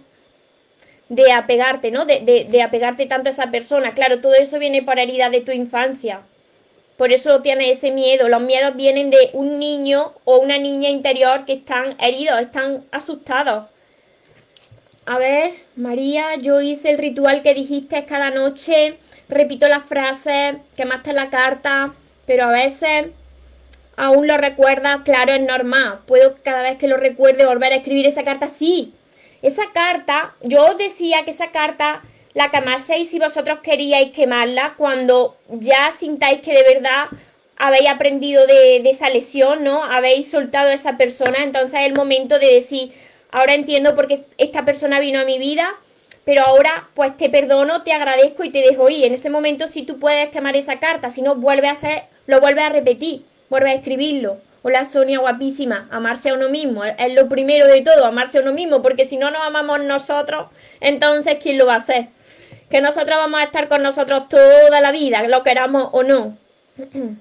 de 1.09 1.33
apegarte, 1.33 1.90
¿no? 1.90 2.07
De, 2.07 2.47
de, 2.49 2.62
apegarte 2.62 3.05
tanto 3.07 3.29
a 3.29 3.33
esa 3.33 3.51
persona. 3.51 3.92
Claro, 3.92 4.21
todo 4.21 4.35
eso 4.35 4.59
viene 4.59 4.83
por 4.83 4.99
herida 4.99 5.29
de 5.29 5.42
tu 5.42 5.53
infancia. 5.53 6.23
Por 6.97 7.12
eso 7.12 7.42
tienes 7.42 7.79
ese 7.79 7.90
miedo. 7.90 8.29
Los 8.29 8.42
miedos 8.42 8.75
vienen 8.77 9.11
de 9.11 9.31
un 9.35 9.59
niño 9.59 10.12
o 10.25 10.38
una 10.38 10.57
niña 10.57 10.88
interior 10.88 11.45
que 11.45 11.55
están 11.55 11.97
heridos, 12.01 12.40
están 12.40 12.85
asustados. 12.90 13.71
A 15.05 15.19
ver, 15.19 15.55
María, 15.75 16.37
yo 16.37 16.61
hice 16.61 16.91
el 16.91 16.99
ritual 16.99 17.43
que 17.43 17.55
dijiste 17.55 18.05
cada 18.05 18.31
noche, 18.31 18.99
repito 19.29 19.67
las 19.67 19.85
frases, 19.85 20.57
quemaste 20.77 21.12
la 21.12 21.29
carta, 21.29 21.93
pero 22.25 22.45
a 22.45 22.53
veces 22.53 23.07
aún 23.97 24.29
lo 24.29 24.37
recuerda, 24.37 25.03
claro, 25.05 25.33
es 25.33 25.43
normal. 25.43 26.01
Puedo 26.07 26.37
cada 26.45 26.62
vez 26.62 26.79
que 26.79 26.87
lo 26.87 26.97
recuerde 26.97 27.47
volver 27.47 27.73
a 27.73 27.77
escribir 27.77 28.07
esa 28.07 28.23
carta, 28.23 28.47
sí. 28.47 28.95
Esa 29.43 29.73
carta, 29.75 30.35
yo 30.41 30.75
decía 30.75 31.25
que 31.25 31.33
esa 31.33 31.51
carta 31.51 32.03
la 32.35 32.53
quemaseis 32.53 33.11
si 33.11 33.19
vosotros 33.19 33.59
queríais 33.59 34.12
quemarla 34.12 34.75
cuando 34.77 35.37
ya 35.49 35.91
sintáis 35.91 36.43
que 36.43 36.55
de 36.55 36.62
verdad 36.62 37.07
habéis 37.57 37.91
aprendido 37.91 38.47
de, 38.47 38.81
de, 38.81 38.91
esa 38.91 39.11
lesión, 39.11 39.65
¿no? 39.65 39.83
Habéis 39.83 40.31
soltado 40.31 40.69
a 40.69 40.75
esa 40.75 40.97
persona, 40.97 41.38
entonces 41.43 41.81
es 41.81 41.87
el 41.87 41.95
momento 41.95 42.38
de 42.38 42.55
decir, 42.55 42.93
ahora 43.33 43.55
entiendo 43.55 43.97
por 43.97 44.07
qué 44.07 44.25
esta 44.38 44.64
persona 44.64 45.01
vino 45.01 45.18
a 45.21 45.25
mi 45.25 45.38
vida 45.38 45.75
pero 46.25 46.42
ahora 46.47 46.88
pues 46.95 47.16
te 47.16 47.29
perdono, 47.29 47.83
te 47.83 47.92
agradezco 47.92 48.45
y 48.45 48.51
te 48.51 48.61
dejo 48.61 48.88
ir. 48.88 49.05
En 49.05 49.14
ese 49.14 49.31
momento 49.31 49.66
si 49.66 49.83
tú 49.83 49.99
puedes 49.99 50.31
quemar 50.31 50.57
esa 50.57 50.79
carta, 50.79 51.11
si 51.11 51.23
no 51.23 51.35
vuelve 51.35 51.68
a 51.68 51.73
hacer, 51.73 52.05
lo 52.27 52.40
vuelve 52.40 52.62
a 52.62 52.68
repetir, 52.68 53.25
vuelve 53.51 53.71
a 53.71 53.75
escribirlo. 53.75 54.38
Hola 54.62 54.85
Sonia, 54.85 55.18
guapísima, 55.18 55.88
amarse 55.90 56.31
a 56.31 56.35
uno 56.35 56.49
mismo, 56.49 56.85
es 56.85 57.14
lo 57.14 57.29
primero 57.29 57.66
de 57.66 57.81
todo, 57.81 58.05
amarse 58.05 58.38
a 58.38 58.42
uno 58.42 58.53
mismo, 58.53 58.81
porque 58.81 59.07
si 59.07 59.16
no 59.16 59.33
nos 59.33 59.42
amamos 59.42 59.81
nosotros, 59.83 60.51
entonces 60.81 61.38
¿quién 61.42 61.59
lo 61.59 61.66
va 61.66 61.75
a 61.75 61.79
hacer? 61.79 62.07
Que 62.71 62.81
nosotros 62.81 63.16
vamos 63.16 63.40
a 63.40 63.45
estar 63.45 63.66
con 63.66 63.83
nosotros 63.83 64.29
toda 64.29 64.81
la 64.81 64.92
vida, 64.92 65.27
lo 65.27 65.42
queramos 65.42 65.88
o 65.92 66.03
no. 66.03 66.38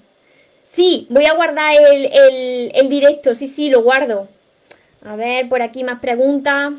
Sí, 0.63 1.05
voy 1.09 1.25
a 1.25 1.33
guardar 1.33 1.73
el, 1.73 2.05
el, 2.05 2.71
el 2.73 2.87
directo, 2.87 3.35
sí, 3.35 3.47
sí, 3.47 3.69
lo 3.69 3.81
guardo. 3.81 4.29
A 5.03 5.15
ver, 5.15 5.49
por 5.49 5.61
aquí 5.61 5.83
más 5.83 5.99
preguntas. 5.99 6.73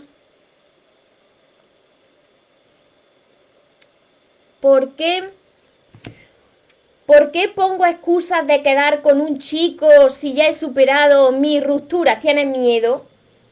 ¿por 4.62 4.94
qué? 4.94 5.34
¿Por 7.04 7.32
qué 7.32 7.48
pongo 7.48 7.84
excusas 7.84 8.46
de 8.46 8.62
quedar 8.62 9.02
con 9.02 9.20
un 9.20 9.38
chico 9.38 10.08
si 10.08 10.32
ya 10.32 10.46
he 10.46 10.54
superado 10.54 11.32
mi 11.32 11.60
ruptura? 11.60 12.20
¿Tienes 12.20 12.46
miedo? 12.46 13.04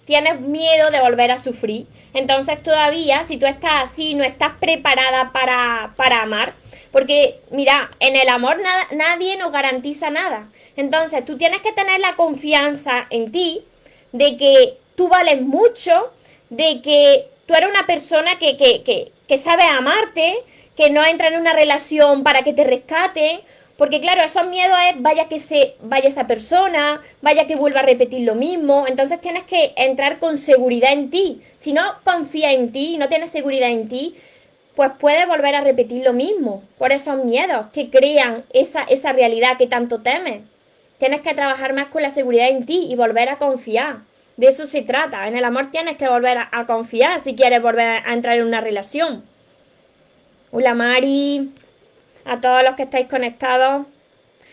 ¿Tienes 0.07 0.41
miedo 0.41 0.91
de 0.91 1.01
volver 1.01 1.33
a 1.33 1.37
sufrir? 1.37 1.87
Entonces 2.15 2.63
todavía, 2.63 3.25
si 3.25 3.37
tú 3.37 3.47
estás 3.47 3.91
así, 3.91 4.15
no 4.15 4.25
estás 4.25 4.53
preparada 4.61 5.33
para, 5.33 5.95
para 5.97 6.23
amar. 6.23 6.55
Porque, 6.93 7.41
mira, 7.51 7.91
en 7.99 8.17
el 8.17 8.29
amor 8.29 8.59
nadie 8.93 9.37
nos 9.37 9.53
garantiza 9.53 10.11
nada. 10.11 10.49
Entonces 10.77 11.25
tú 11.25 11.37
tienes 11.37 11.61
que 11.61 11.73
tener 11.73 12.01
la 12.01 12.15
confianza 12.15 13.09
en 13.11 13.33
ti 13.33 13.65
de 14.13 14.37
que 14.37 14.79
tú 14.97 15.09
vales 15.09 15.41
mucho, 15.41 16.13
de 16.49 16.81
que 16.83 17.29
tú 17.47 17.55
eres 17.55 17.71
una 17.71 17.87
persona 17.87 18.39
que, 18.39 18.57
que, 18.57 18.83
que, 18.83 19.13
que 19.27 19.39
sabe 19.39 19.63
amarte, 19.65 20.45
que 20.77 20.91
no 20.91 21.05
entra 21.05 21.29
en 21.29 21.41
una 21.41 21.53
relación 21.53 22.23
para 22.23 22.43
que 22.43 22.53
te 22.53 22.65
rescate. 22.65 23.41
Porque 23.77 24.01
claro, 24.01 24.23
esos 24.23 24.47
miedos 24.49 24.77
es 24.91 25.01
vaya 25.01 25.29
que 25.29 25.39
se 25.39 25.77
vaya 25.81 26.09
esa 26.09 26.27
persona, 26.27 27.01
vaya 27.23 27.47
que 27.47 27.57
vuelva 27.57 27.81
a 27.81 27.85
repetir 27.85 28.27
lo 28.27 28.35
mismo. 28.35 28.85
Entonces 28.87 29.21
tienes 29.21 29.45
que 29.45 29.73
entrar 29.77 30.19
con 30.19 30.37
seguridad 30.37 30.93
en 30.93 31.11
ti. 31.11 31.41
Si 31.57 31.73
no 31.73 31.83
confías 32.05 32.53
en 32.53 32.73
ti, 32.73 32.99
no 32.99 33.09
tienes 33.09 33.31
seguridad 33.31 33.71
en 33.71 33.89
ti, 33.89 34.17
pues 34.75 34.91
puedes 35.01 35.27
volver 35.27 35.55
a 35.55 35.63
repetir 35.63 36.05
lo 36.05 36.13
mismo. 36.13 36.63
Por 36.77 36.93
esos 36.93 37.25
miedos 37.25 37.67
que 37.73 37.89
crean 37.89 38.45
esa, 38.53 38.83
esa 38.83 39.13
realidad 39.13 39.57
que 39.57 39.67
tanto 39.67 40.03
temes. 40.03 40.43
Tienes 41.01 41.23
que 41.23 41.33
trabajar 41.33 41.73
más 41.73 41.89
con 41.89 42.03
la 42.03 42.11
seguridad 42.11 42.51
en 42.51 42.67
ti 42.67 42.87
y 42.91 42.95
volver 42.95 43.31
a 43.31 43.39
confiar. 43.39 44.01
De 44.37 44.49
eso 44.49 44.67
se 44.67 44.83
trata. 44.83 45.27
En 45.29 45.35
el 45.35 45.45
amor 45.45 45.71
tienes 45.71 45.97
que 45.97 46.07
volver 46.07 46.37
a 46.39 46.67
confiar 46.67 47.21
si 47.21 47.35
quieres 47.35 47.63
volver 47.63 48.03
a 48.07 48.13
entrar 48.13 48.39
en 48.39 48.45
una 48.45 48.61
relación. 48.61 49.25
Hola 50.53 50.75
Mari, 50.75 51.55
a 52.27 52.39
todos 52.43 52.63
los 52.63 52.75
que 52.75 52.83
estáis 52.83 53.09
conectados. 53.09 53.87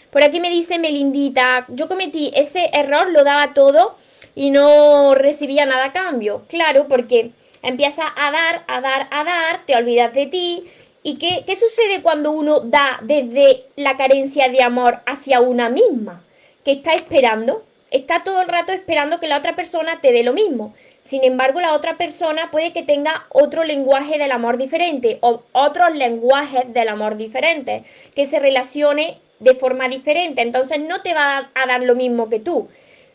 Por 0.10 0.24
aquí 0.24 0.40
me 0.40 0.50
dice 0.50 0.80
Melindita, 0.80 1.66
yo 1.68 1.90
cometí 1.90 2.32
ese 2.34 2.70
error, 2.72 3.10
lo 3.10 3.26
daba 3.26 3.54
todo 3.54 3.98
y 4.34 4.52
no 4.52 5.16
recibía 5.16 5.66
nada 5.66 5.88
a 5.88 5.92
cambio. 5.92 6.46
Claro, 6.48 6.88
porque 6.88 7.32
empiezas 7.62 8.06
a 8.16 8.32
dar, 8.32 8.64
a 8.68 8.80
dar, 8.80 9.10
a 9.12 9.26
dar, 9.26 9.66
te 9.66 9.76
olvidas 9.76 10.14
de 10.14 10.28
ti. 10.28 10.64
¿Y 11.04 11.18
qué, 11.18 11.44
qué 11.46 11.58
sucede 11.58 12.02
cuando 12.02 12.32
uno 12.32 12.62
da 12.62 13.00
desde 13.02 13.66
la 13.76 13.98
carencia 13.98 14.48
de 14.48 14.64
amor 14.64 15.02
hacia 15.06 15.42
una 15.42 15.68
misma? 15.68 16.24
Que 16.68 16.74
está 16.74 16.96
esperando, 16.96 17.64
está 17.92 18.26
todo 18.26 18.42
el 18.42 18.50
rato 18.50 18.74
esperando 18.74 19.22
que 19.22 19.30
la 19.30 19.38
otra 19.38 19.56
persona 19.56 20.02
te 20.02 20.12
dé 20.12 20.22
lo 20.22 20.34
mismo. 20.34 20.76
Sin 21.02 21.24
embargo, 21.24 21.62
la 21.62 21.72
otra 21.72 21.96
persona 21.96 22.52
puede 22.52 22.74
que 22.74 22.84
tenga 22.84 23.26
otro 23.30 23.64
lenguaje 23.64 24.18
del 24.18 24.34
amor 24.34 24.58
diferente 24.58 25.18
o 25.22 25.44
otros 25.54 25.96
lenguajes 25.96 26.74
del 26.74 26.90
amor 26.90 27.16
diferentes, 27.16 27.84
que 28.14 28.26
se 28.26 28.40
relacione 28.40 29.18
de 29.40 29.56
forma 29.56 29.88
diferente. 29.88 30.42
Entonces 30.42 30.82
no 30.82 31.02
te 31.02 31.14
va 31.14 31.50
a 31.56 31.68
dar 31.68 31.84
lo 31.84 31.96
mismo 31.96 32.28
que 32.28 32.42
tú. 32.42 32.68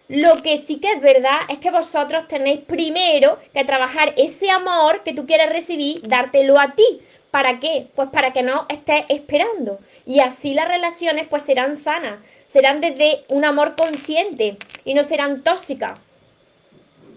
Lo 0.08 0.40
que 0.40 0.56
sí 0.56 0.80
que 0.80 0.90
es 0.92 1.02
verdad 1.02 1.40
es 1.50 1.58
que 1.58 1.70
vosotros 1.70 2.26
tenéis 2.28 2.60
primero 2.60 3.38
que 3.52 3.66
trabajar 3.66 4.14
ese 4.16 4.50
amor 4.50 5.02
que 5.02 5.12
tú 5.12 5.26
quieres 5.26 5.50
recibir, 5.50 6.00
dártelo 6.08 6.58
a 6.58 6.72
ti. 6.74 7.02
¿Para 7.33 7.59
qué? 7.59 7.88
Pues 7.97 8.11
para 8.11 8.33
que 8.33 8.45
no 8.45 8.66
estés 8.68 9.05
esperando. 9.09 9.81
Y 10.07 10.21
así 10.21 10.55
las 10.55 10.68
relaciones 10.68 11.27
pues 11.29 11.42
serán 11.42 11.75
sanas, 11.75 12.21
serán 12.47 12.81
desde 12.81 13.25
un 13.27 13.45
amor 13.45 13.75
consciente 13.75 14.57
y 14.85 14.95
no 14.95 15.03
serán 15.03 15.42
tóxicas 15.42 15.99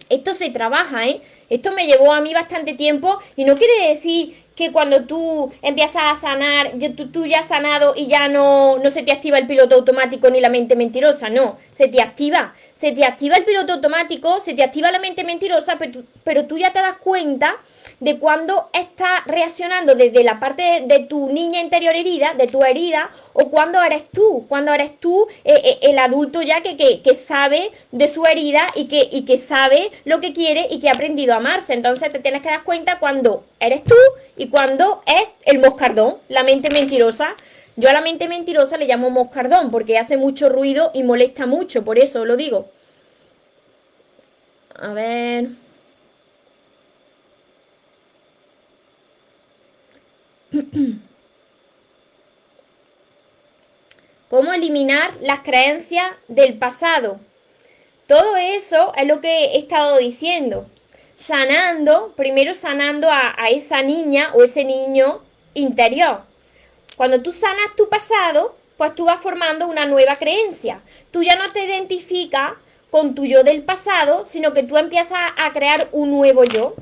esto 0.09 0.35
se 0.35 0.49
trabaja, 0.49 1.07
¿eh? 1.07 1.21
Esto 1.49 1.71
me 1.71 1.85
llevó 1.85 2.11
a 2.13 2.21
mí 2.21 2.33
bastante 2.33 2.73
tiempo 2.73 3.19
y 3.35 3.45
no 3.45 3.57
quiere 3.57 3.89
decir 3.89 4.43
que 4.55 4.71
cuando 4.71 5.03
tú 5.05 5.51
empiezas 5.61 6.03
a 6.05 6.15
sanar, 6.15 6.73
tú, 6.95 7.09
tú, 7.09 7.25
ya 7.25 7.39
has 7.39 7.47
sanado 7.47 7.93
y 7.95 8.07
ya 8.07 8.29
no, 8.29 8.77
no 8.77 8.89
se 8.89 9.03
te 9.03 9.11
activa 9.11 9.37
el 9.37 9.47
piloto 9.47 9.75
automático 9.75 10.29
ni 10.29 10.39
la 10.39 10.49
mente 10.49 10.75
mentirosa, 10.75 11.29
no, 11.29 11.57
se 11.73 11.87
te 11.87 12.01
activa, 12.01 12.53
se 12.79 12.91
te 12.91 13.05
activa 13.05 13.37
el 13.37 13.45
piloto 13.45 13.73
automático, 13.73 14.41
se 14.41 14.53
te 14.53 14.63
activa 14.63 14.91
la 14.91 14.99
mente 14.99 15.23
mentirosa, 15.23 15.77
pero, 15.77 16.03
pero 16.23 16.45
tú 16.45 16.57
ya 16.57 16.73
te 16.73 16.79
das 16.79 16.97
cuenta 16.97 17.55
de 17.99 18.19
cuando 18.19 18.69
está 18.73 19.23
reaccionando 19.25 19.95
desde 19.95 20.23
la 20.23 20.39
parte 20.39 20.83
de, 20.85 20.99
tu 20.99 21.29
niña 21.29 21.61
interior 21.61 21.95
herida, 21.95 22.33
de 22.33 22.47
tu 22.47 22.63
herida, 22.63 23.09
o 23.33 23.49
cuando 23.49 23.81
eres 23.81 24.09
tú, 24.11 24.45
cuando 24.49 24.73
eres 24.73 24.99
tú 24.99 25.27
eh, 25.43 25.61
eh, 25.63 25.77
el 25.83 25.99
adulto 25.99 26.41
ya 26.41 26.61
que, 26.61 26.75
que, 26.75 27.15
sabe 27.15 27.71
de 27.91 28.07
su 28.07 28.25
herida 28.25 28.67
y 28.75 28.85
que, 28.85 29.07
y 29.11 29.23
que 29.23 29.37
sabe 29.37 29.91
lo 30.03 30.19
que 30.19 30.33
quiere 30.33 30.67
y 30.69 30.79
que 30.79 30.89
ha 30.89 30.93
aprendido 30.93 31.33
a 31.33 31.37
amarse. 31.37 31.73
Entonces 31.73 32.11
te 32.11 32.19
tienes 32.19 32.41
que 32.41 32.49
dar 32.49 32.63
cuenta 32.63 32.99
cuando 32.99 33.45
eres 33.59 33.83
tú 33.83 33.95
y 34.35 34.47
cuando 34.47 35.01
es 35.05 35.27
el 35.45 35.59
moscardón, 35.59 36.17
la 36.27 36.43
mente 36.43 36.69
mentirosa. 36.69 37.35
Yo 37.77 37.89
a 37.89 37.93
la 37.93 38.01
mente 38.01 38.27
mentirosa 38.27 38.77
le 38.77 38.85
llamo 38.85 39.09
moscardón 39.09 39.69
porque 39.69 39.97
hace 39.97 40.17
mucho 40.17 40.47
ruido 40.49 40.91
y 40.93 41.03
molesta 41.03 41.45
mucho, 41.45 41.83
por 41.83 41.99
eso 41.99 42.23
lo 42.23 42.37
digo. 42.37 42.69
A 44.75 44.93
ver. 44.93 45.49
¿Cómo 54.29 54.53
eliminar 54.53 55.13
las 55.21 55.41
creencias 55.41 56.07
del 56.27 56.57
pasado? 56.57 57.19
Todo 58.07 58.37
eso 58.37 58.93
es 58.95 59.07
lo 59.07 59.19
que 59.21 59.45
he 59.45 59.57
estado 59.57 59.97
diciendo. 59.97 60.69
Sanando, 61.13 62.13
primero 62.15 62.53
sanando 62.53 63.09
a, 63.09 63.35
a 63.37 63.47
esa 63.47 63.81
niña 63.81 64.31
o 64.33 64.43
ese 64.43 64.63
niño 64.63 65.23
interior. 65.53 66.23
Cuando 66.95 67.21
tú 67.21 67.31
sanas 67.31 67.75
tu 67.75 67.89
pasado, 67.89 68.55
pues 68.77 68.95
tú 68.95 69.05
vas 69.05 69.21
formando 69.21 69.67
una 69.67 69.85
nueva 69.85 70.17
creencia. 70.17 70.81
Tú 71.11 71.23
ya 71.23 71.35
no 71.35 71.51
te 71.51 71.65
identificas 71.65 72.53
con 72.89 73.15
tu 73.15 73.25
yo 73.25 73.43
del 73.43 73.63
pasado, 73.63 74.25
sino 74.25 74.53
que 74.53 74.63
tú 74.63 74.77
empiezas 74.77 75.19
a 75.37 75.51
crear 75.51 75.89
un 75.91 76.11
nuevo 76.11 76.43
yo. 76.43 76.75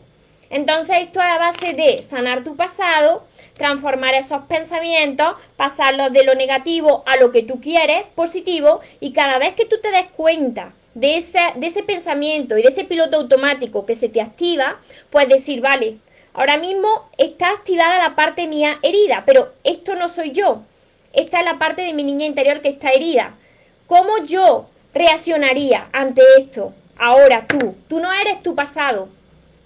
Entonces 0.50 0.98
esto 1.00 1.20
es 1.20 1.26
a 1.26 1.40
base 1.40 1.74
de 1.74 2.00
sanar 2.04 2.44
tu 2.44 2.56
pasado, 2.56 3.26
transformar 3.58 4.14
esos 4.14 4.44
pensamientos, 4.44 5.36
pasarlos 5.58 6.12
de 6.12 6.24
lo 6.24 6.36
negativo 6.36 7.04
a 7.08 7.18
lo 7.18 7.32
que 7.32 7.42
tú 7.42 7.60
quieres, 7.60 8.04
positivo, 8.14 8.82
y 9.00 9.14
cada 9.14 9.40
vez 9.40 9.56
que 9.56 9.66
tú 9.66 9.78
te 9.82 9.90
des 9.90 10.06
cuenta 10.16 10.74
de 10.94 11.18
ese, 11.18 11.40
de 11.56 11.66
ese 11.66 11.82
pensamiento 11.82 12.56
y 12.56 12.62
de 12.62 12.70
ese 12.70 12.84
piloto 12.84 13.18
automático 13.18 13.88
que 13.88 13.96
se 13.96 14.10
te 14.10 14.22
activa, 14.22 14.80
puedes 15.10 15.30
decir, 15.30 15.60
vale, 15.60 15.98
ahora 16.34 16.58
mismo 16.58 17.10
está 17.18 17.50
activada 17.50 17.98
la 17.98 18.16
parte 18.16 18.48
mía 18.48 18.80
herida, 18.82 19.24
pero 19.26 19.54
esto 19.64 19.96
no 19.96 20.08
soy 20.08 20.32
yo. 20.32 20.64
Esta 21.14 21.40
es 21.40 21.46
la 21.46 21.60
parte 21.60 21.84
de 21.84 21.94
mi 21.94 22.04
niña 22.04 22.26
interior 22.26 22.62
que 22.62 22.70
está 22.70 22.90
herida. 22.90 23.36
¿Cómo 23.88 24.18
yo 24.26 24.70
reaccionaría 24.94 25.90
ante 25.92 26.22
esto? 26.38 26.74
Ahora 26.98 27.48
tú, 27.48 27.76
tú 27.88 28.00
no 28.00 28.12
eres 28.14 28.42
tu 28.42 28.56
pasado, 28.56 29.10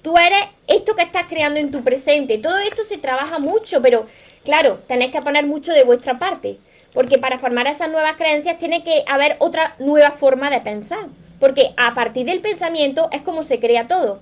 tú 0.01 0.17
eres 0.17 0.39
esto 0.67 0.95
que 0.95 1.03
estás 1.03 1.25
creando 1.27 1.59
en 1.59 1.71
tu 1.71 1.83
presente. 1.83 2.37
Todo 2.37 2.57
esto 2.59 2.83
se 2.83 2.97
trabaja 2.97 3.39
mucho, 3.39 3.81
pero 3.81 4.05
claro, 4.43 4.79
tenéis 4.87 5.11
que 5.11 5.21
poner 5.21 5.45
mucho 5.45 5.71
de 5.71 5.83
vuestra 5.83 6.19
parte. 6.19 6.57
Porque 6.93 7.17
para 7.17 7.37
formar 7.37 7.67
esas 7.67 7.91
nuevas 7.91 8.15
creencias 8.15 8.57
tiene 8.57 8.83
que 8.83 9.03
haber 9.07 9.35
otra 9.39 9.75
nueva 9.79 10.11
forma 10.11 10.49
de 10.49 10.61
pensar. 10.61 11.07
Porque 11.39 11.73
a 11.77 11.93
partir 11.93 12.25
del 12.25 12.41
pensamiento 12.41 13.09
es 13.11 13.21
como 13.21 13.43
se 13.43 13.59
crea 13.59 13.87
todo. 13.87 14.21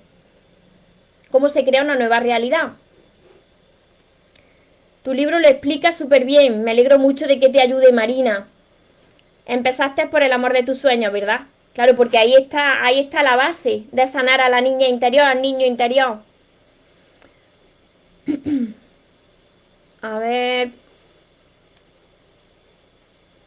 Cómo 1.36 1.50
se 1.50 1.66
crea 1.66 1.82
una 1.82 1.98
nueva 1.98 2.22
realidad. 2.22 2.76
Tu 5.04 5.14
libro 5.14 5.38
lo 5.40 5.50
explica 5.50 5.92
súper 5.92 6.24
bien. 6.24 6.64
Me 6.64 6.72
alegro 6.72 6.98
mucho 6.98 7.28
de 7.28 7.42
que 7.42 7.50
te 7.50 7.60
ayude, 7.60 7.92
Marina. 7.92 8.48
Empezaste 9.46 10.08
por 10.08 10.24
el 10.24 10.32
amor 10.32 10.54
de 10.54 10.64
tus 10.64 10.78
sueños, 10.78 11.12
¿verdad? 11.12 11.42
Claro, 11.74 11.94
porque 11.98 12.18
ahí 12.18 12.36
está, 12.36 12.86
ahí 12.86 13.02
está 13.02 13.22
la 13.22 13.36
base 13.36 13.84
de 13.92 14.08
sanar 14.08 14.40
a 14.40 14.48
la 14.48 14.62
niña 14.62 14.88
interior, 14.88 15.26
al 15.26 15.42
niño 15.42 15.66
interior. 15.66 16.20
a 20.02 20.20
ver. 20.20 20.70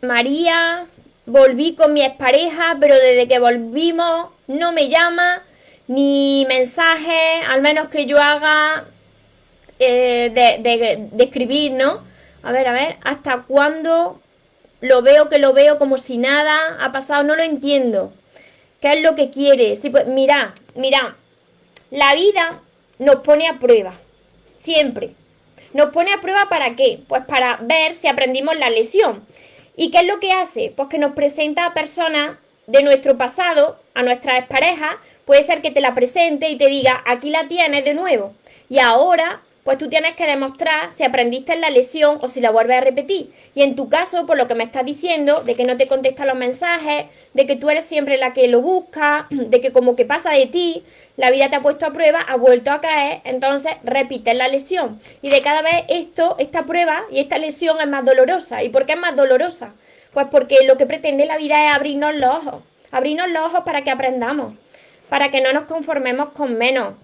María, 0.03 0.89
volví 1.25 1.75
con 1.75 1.95
mi 1.95 2.03
expareja, 2.03 2.77
pero 2.79 2.95
desde 2.97 3.27
que 3.27 3.39
volvimos 3.39 4.29
no 4.47 4.73
me 4.73 4.91
llama 4.91 5.43
ni 5.89 6.45
mensaje, 6.47 7.43
al 7.49 7.63
menos 7.63 7.89
que 7.89 8.07
yo 8.07 8.21
haga 8.21 8.85
eh, 9.79 10.31
de, 10.33 11.09
escribir, 11.25 11.73
¿no? 11.73 12.05
A 12.43 12.53
ver, 12.53 12.69
a 12.69 12.73
ver, 12.73 12.97
¿hasta 13.03 13.43
cuándo 13.43 14.21
lo 14.81 15.03
veo 15.03 15.29
que 15.29 15.39
lo 15.39 15.53
veo 15.55 15.79
como 15.79 15.97
si 15.97 16.19
nada 16.19 16.77
ha 16.81 16.93
pasado? 16.93 17.25
No 17.25 17.35
lo 17.35 17.43
entiendo. 17.43 18.13
¿Qué 18.81 18.93
es 18.93 19.03
lo 19.03 19.17
que 19.17 19.31
quieres? 19.31 19.81
pues, 19.91 20.07
mira, 20.07 20.55
mira, 20.77 21.17
la 21.91 22.15
vida 22.15 22.61
nos 22.99 23.17
pone 23.17 23.49
a 23.49 23.59
prueba, 23.59 23.95
siempre. 24.59 25.15
¿Nos 25.73 25.91
pone 25.91 26.13
a 26.13 26.21
prueba 26.21 26.49
para 26.49 26.77
qué? 26.77 27.01
Pues 27.09 27.25
para 27.25 27.59
ver 27.63 27.95
si 27.95 28.09
aprendimos 28.09 28.57
la 28.59 28.71
lesión. 28.71 29.27
¿Y 29.77 29.91
qué 29.91 29.99
es 29.99 30.07
lo 30.07 30.21
que 30.21 30.33
hace? 30.33 30.73
Pues 30.75 30.89
que 30.89 30.99
nos 30.99 31.13
presenta 31.13 31.67
a 31.67 31.75
personas 31.75 32.39
de 32.69 32.83
nuestro 32.83 33.19
pasado, 33.19 33.81
a 33.95 34.03
nuestras 34.03 34.47
parejas, 34.47 34.97
puede 35.25 35.43
ser 35.43 35.63
que 35.63 35.73
te 35.73 35.81
la 35.81 35.95
presente 35.95 36.49
y 36.51 36.57
te 36.57 36.69
diga, 36.69 37.03
aquí 37.07 37.31
la 37.31 37.49
tienes 37.49 37.85
de 37.85 37.95
nuevo. 37.95 38.35
Y 38.69 38.79
ahora 38.79 39.41
pues 39.69 39.77
tú 39.77 39.91
tienes 39.91 40.17
que 40.17 40.27
demostrar 40.27 40.93
si 40.93 41.05
aprendiste 41.05 41.55
la 41.57 41.69
lección 41.69 42.17
o 42.23 42.29
si 42.29 42.41
la 42.41 42.51
vuelves 42.51 42.79
a 42.79 42.81
repetir. 42.81 43.35
Y 43.55 43.61
en 43.61 43.77
tu 43.77 43.91
caso, 43.91 44.25
por 44.25 44.39
lo 44.39 44.49
que 44.49 44.55
me 44.55 44.65
estás 44.65 44.83
diciendo, 44.83 45.43
de 45.43 45.57
que 45.57 45.65
no 45.65 45.77
te 45.77 45.87
contestan 45.87 46.29
los 46.29 46.39
mensajes, 46.39 47.05
de 47.35 47.45
que 47.45 47.55
tú 47.55 47.69
eres 47.69 47.85
siempre 47.85 48.17
la 48.17 48.33
que 48.33 48.49
lo 48.49 48.63
busca, 48.63 49.27
de 49.31 49.61
que 49.61 49.71
como 49.71 49.95
que 49.95 50.07
pasa 50.07 50.31
de 50.31 50.47
ti, 50.47 50.85
la 51.19 51.31
vida 51.31 51.51
te 51.51 51.57
ha 51.57 51.61
puesto 51.61 51.85
a 51.85 51.93
prueba, 51.93 52.23
ha 52.23 52.37
vuelto 52.37 52.71
a 52.71 52.81
caer, 52.81 53.21
entonces 53.25 53.73
repites 53.85 54.35
la 54.35 54.49
lesión. 54.49 55.01
Y 55.21 55.29
de 55.29 55.43
cada 55.43 55.61
vez 55.61 55.85
esto, 55.89 56.37
esta 56.39 56.65
prueba 56.65 57.05
y 57.11 57.21
esta 57.21 57.37
lesión 57.37 57.79
es 57.79 57.89
más 57.89 58.07
dolorosa. 58.07 58.63
¿Y 58.63 58.71
por 58.71 58.87
qué 58.87 58.95
es 58.95 58.99
más 58.99 59.17
dolorosa? 59.17 59.75
Pues 60.19 60.27
porque 60.33 60.67
lo 60.67 60.77
que 60.77 60.85
pretende 60.85 61.27
la 61.27 61.37
vida 61.37 61.65
es 61.65 61.77
abrirnos 61.77 62.13
los 62.17 62.39
ojos, 62.39 62.65
abrirnos 62.91 63.31
los 63.31 63.45
ojos 63.45 63.61
para 63.65 63.85
que 63.85 63.91
aprendamos, 63.93 64.55
para 65.09 65.31
que 65.31 65.41
no 65.41 65.53
nos 65.53 65.63
conformemos 65.63 66.31
con 66.31 66.59
menos, 66.59 66.95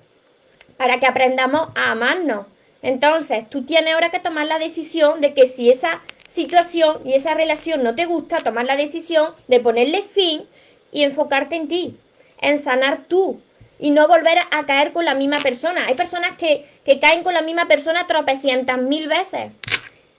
para 0.77 0.99
que 0.99 1.07
aprendamos 1.07 1.69
a 1.77 1.93
amarnos. 1.93 2.47
Entonces, 2.83 3.49
tú 3.49 3.63
tienes 3.63 3.95
ahora 3.95 4.11
que 4.11 4.19
tomar 4.19 4.47
la 4.47 4.59
decisión 4.59 5.21
de 5.21 5.33
que 5.33 5.47
si 5.47 5.71
esa 5.71 6.03
situación 6.27 7.03
y 7.05 7.13
esa 7.13 7.35
relación 7.35 7.85
no 7.85 7.95
te 7.95 8.05
gusta, 8.05 8.43
tomar 8.43 8.65
la 8.65 8.77
decisión 8.77 9.33
de 9.47 9.61
ponerle 9.61 10.03
fin 10.03 10.49
y 10.91 11.05
enfocarte 11.05 11.55
en 11.55 11.69
ti, 11.69 11.97
en 12.41 12.59
sanar 12.59 13.05
tú 13.07 13.41
y 13.79 13.93
no 13.93 14.09
volver 14.09 14.39
a 14.51 14.67
caer 14.67 14.93
con 14.93 15.05
la 15.05 15.15
misma 15.15 15.39
persona. 15.39 15.87
Hay 15.87 15.95
personas 15.95 16.37
que, 16.37 16.69
que 16.85 16.99
caen 16.99 17.23
con 17.23 17.33
la 17.33 17.43
misma 17.43 17.69
persona 17.69 18.09
tropecientas 18.09 18.83
mil 18.83 19.07
veces 19.07 19.53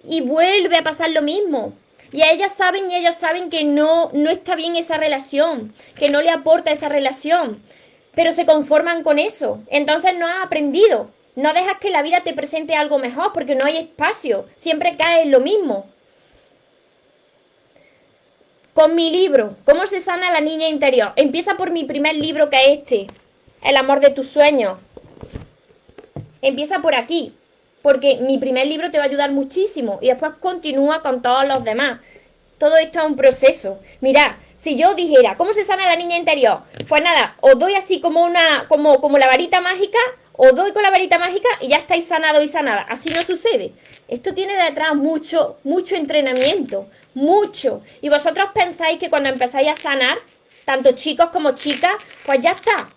y 0.08 0.22
vuelve 0.22 0.78
a 0.78 0.84
pasar 0.84 1.10
lo 1.10 1.22
mismo. 1.22 1.74
Y 2.12 2.22
a 2.22 2.32
ellas 2.32 2.54
saben 2.56 2.90
y 2.90 2.96
ellos 2.96 3.16
saben 3.16 3.50
que 3.50 3.64
no, 3.64 4.10
no 4.14 4.30
está 4.30 4.56
bien 4.56 4.76
esa 4.76 4.98
relación, 4.98 5.74
que 5.96 6.10
no 6.10 6.22
le 6.22 6.30
aporta 6.30 6.72
esa 6.72 6.90
relación, 6.90 7.62
pero 8.14 8.32
se 8.32 8.46
conforman 8.46 9.04
con 9.04 9.20
eso. 9.20 9.62
Entonces 9.68 10.18
no 10.18 10.28
has 10.28 10.46
aprendido. 10.46 11.10
No 11.36 11.52
dejas 11.54 11.78
que 11.80 11.90
la 11.90 12.02
vida 12.02 12.22
te 12.24 12.34
presente 12.34 12.76
algo 12.76 12.98
mejor 12.98 13.34
porque 13.34 13.56
no 13.56 13.66
hay 13.66 13.78
espacio. 13.78 14.46
Siempre 14.56 14.96
cae 14.98 15.24
en 15.24 15.32
lo 15.32 15.42
mismo. 15.42 15.88
Con 18.74 18.96
mi 18.96 19.10
libro, 19.10 19.56
¿Cómo 19.66 19.86
se 19.86 20.02
sana 20.02 20.32
la 20.32 20.42
niña 20.42 20.68
interior? 20.68 21.14
Empieza 21.16 21.56
por 21.56 21.72
mi 21.72 21.86
primer 21.86 22.16
libro 22.16 22.50
que 22.50 22.58
es 22.58 22.80
este, 22.80 23.08
El 23.64 23.78
amor 23.78 24.02
de 24.02 24.10
tus 24.10 24.28
sueños. 24.28 24.80
Empieza 26.42 26.80
por 26.80 26.94
aquí, 26.94 27.34
porque 27.86 28.18
mi 28.20 28.40
primer 28.40 28.66
libro 28.66 28.90
te 28.90 28.98
va 28.98 29.04
a 29.04 29.08
ayudar 29.08 29.32
muchísimo 29.32 30.00
y 30.02 30.08
después 30.08 30.32
continúa 30.40 31.04
con 31.04 31.22
todos 31.22 31.48
los 31.48 31.64
demás. 31.64 32.00
Todo 32.58 32.78
esto 32.78 32.98
es 32.98 33.06
un 33.06 33.16
proceso. 33.16 33.78
Mira, 34.02 34.40
si 34.56 34.76
yo 34.76 34.96
dijera, 34.96 35.38
¿cómo 35.38 35.54
se 35.54 35.64
sana 35.64 35.86
la 35.86 35.96
niña 35.96 36.18
interior? 36.18 36.62
Pues 36.88 37.04
nada, 37.04 37.36
os 37.42 37.60
doy 37.60 37.76
así 37.76 38.02
como 38.02 38.26
una, 38.26 38.66
como, 38.70 39.00
como 39.02 39.20
la 39.20 39.28
varita 39.28 39.62
mágica, 39.62 40.00
os 40.32 40.56
doy 40.56 40.72
con 40.72 40.82
la 40.82 40.90
varita 40.90 41.20
mágica 41.20 41.48
y 41.62 41.68
ya 41.68 41.78
estáis 41.78 42.08
sanado 42.08 42.42
y 42.42 42.48
sanada. 42.48 42.88
Así 42.90 43.12
no 43.12 43.22
sucede. 43.22 43.74
Esto 44.08 44.34
tiene 44.34 44.56
detrás 44.56 44.96
mucho, 44.96 45.58
mucho 45.64 45.96
entrenamiento, 45.96 46.88
mucho. 47.14 47.84
Y 48.02 48.10
vosotros 48.10 48.48
pensáis 48.56 48.98
que 48.98 49.12
cuando 49.12 49.30
empezáis 49.30 49.68
a 49.68 49.76
sanar, 49.76 50.18
tanto 50.66 50.94
chicos 50.94 51.30
como 51.30 51.52
chicas, 51.52 51.94
pues 52.26 52.40
ya 52.42 52.54
está. 52.54 52.90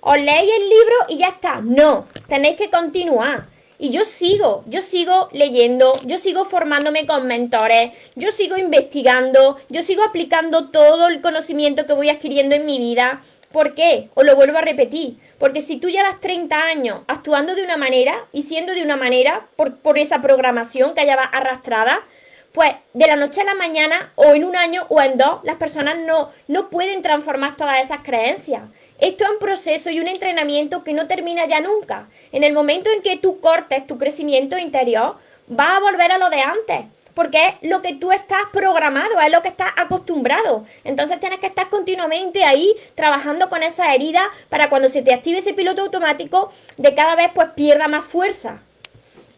Os 0.00 0.16
leéis 0.16 0.50
el 0.50 0.70
libro 0.70 0.96
y 1.10 1.18
ya 1.18 1.28
está. 1.28 1.60
No, 1.60 2.06
tenéis 2.26 2.56
que 2.56 2.70
continuar. 2.70 3.59
Y 3.82 3.88
yo 3.88 4.04
sigo, 4.04 4.62
yo 4.66 4.82
sigo 4.82 5.30
leyendo, 5.32 5.98
yo 6.04 6.18
sigo 6.18 6.44
formándome 6.44 7.06
con 7.06 7.26
mentores, 7.26 7.92
yo 8.14 8.30
sigo 8.30 8.58
investigando, 8.58 9.56
yo 9.70 9.80
sigo 9.80 10.04
aplicando 10.04 10.68
todo 10.68 11.08
el 11.08 11.22
conocimiento 11.22 11.86
que 11.86 11.94
voy 11.94 12.10
adquiriendo 12.10 12.54
en 12.54 12.66
mi 12.66 12.78
vida. 12.78 13.22
¿Por 13.50 13.74
qué? 13.74 14.10
Os 14.12 14.26
lo 14.26 14.36
vuelvo 14.36 14.58
a 14.58 14.60
repetir. 14.60 15.16
Porque 15.38 15.62
si 15.62 15.78
tú 15.78 15.88
llevas 15.88 16.20
30 16.20 16.62
años 16.62 17.00
actuando 17.06 17.54
de 17.54 17.64
una 17.64 17.78
manera 17.78 18.26
y 18.34 18.42
siendo 18.42 18.74
de 18.74 18.82
una 18.82 18.98
manera 18.98 19.48
por, 19.56 19.78
por 19.78 19.98
esa 19.98 20.20
programación 20.20 20.92
que 20.94 21.06
llevas 21.06 21.28
arrastrada, 21.32 22.02
pues 22.52 22.74
de 22.94 23.06
la 23.06 23.16
noche 23.16 23.40
a 23.40 23.44
la 23.44 23.54
mañana 23.54 24.12
o 24.16 24.34
en 24.34 24.44
un 24.44 24.56
año 24.56 24.86
o 24.88 25.00
en 25.00 25.16
dos, 25.16 25.40
las 25.44 25.56
personas 25.56 25.98
no, 25.98 26.30
no 26.48 26.68
pueden 26.68 27.02
transformar 27.02 27.56
todas 27.56 27.84
esas 27.84 28.00
creencias. 28.02 28.62
Esto 28.98 29.24
es 29.24 29.30
un 29.30 29.38
proceso 29.38 29.90
y 29.90 30.00
un 30.00 30.08
entrenamiento 30.08 30.84
que 30.84 30.92
no 30.92 31.06
termina 31.06 31.46
ya 31.46 31.60
nunca. 31.60 32.08
En 32.32 32.44
el 32.44 32.52
momento 32.52 32.90
en 32.90 33.02
que 33.02 33.16
tú 33.16 33.40
cortes 33.40 33.86
tu 33.86 33.96
crecimiento 33.98 34.58
interior, 34.58 35.16
va 35.48 35.76
a 35.76 35.80
volver 35.80 36.12
a 36.12 36.18
lo 36.18 36.28
de 36.28 36.40
antes. 36.40 36.80
Porque 37.14 37.56
es 37.60 37.68
lo 37.68 37.82
que 37.82 37.94
tú 37.94 38.12
estás 38.12 38.42
programado, 38.52 39.20
es 39.20 39.32
lo 39.32 39.42
que 39.42 39.48
estás 39.48 39.72
acostumbrado. 39.76 40.64
Entonces 40.84 41.18
tienes 41.18 41.40
que 41.40 41.46
estar 41.46 41.68
continuamente 41.68 42.44
ahí 42.44 42.74
trabajando 42.94 43.48
con 43.48 43.62
esa 43.62 43.94
herida 43.94 44.30
para 44.48 44.68
cuando 44.68 44.88
se 44.88 45.02
te 45.02 45.12
active 45.12 45.38
ese 45.38 45.54
piloto 45.54 45.82
automático, 45.82 46.52
de 46.76 46.94
cada 46.94 47.16
vez 47.16 47.30
pues 47.34 47.48
pierda 47.56 47.88
más 47.88 48.04
fuerza. 48.04 48.60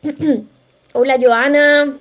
Hola 0.93 1.19
Joana. 1.21 1.99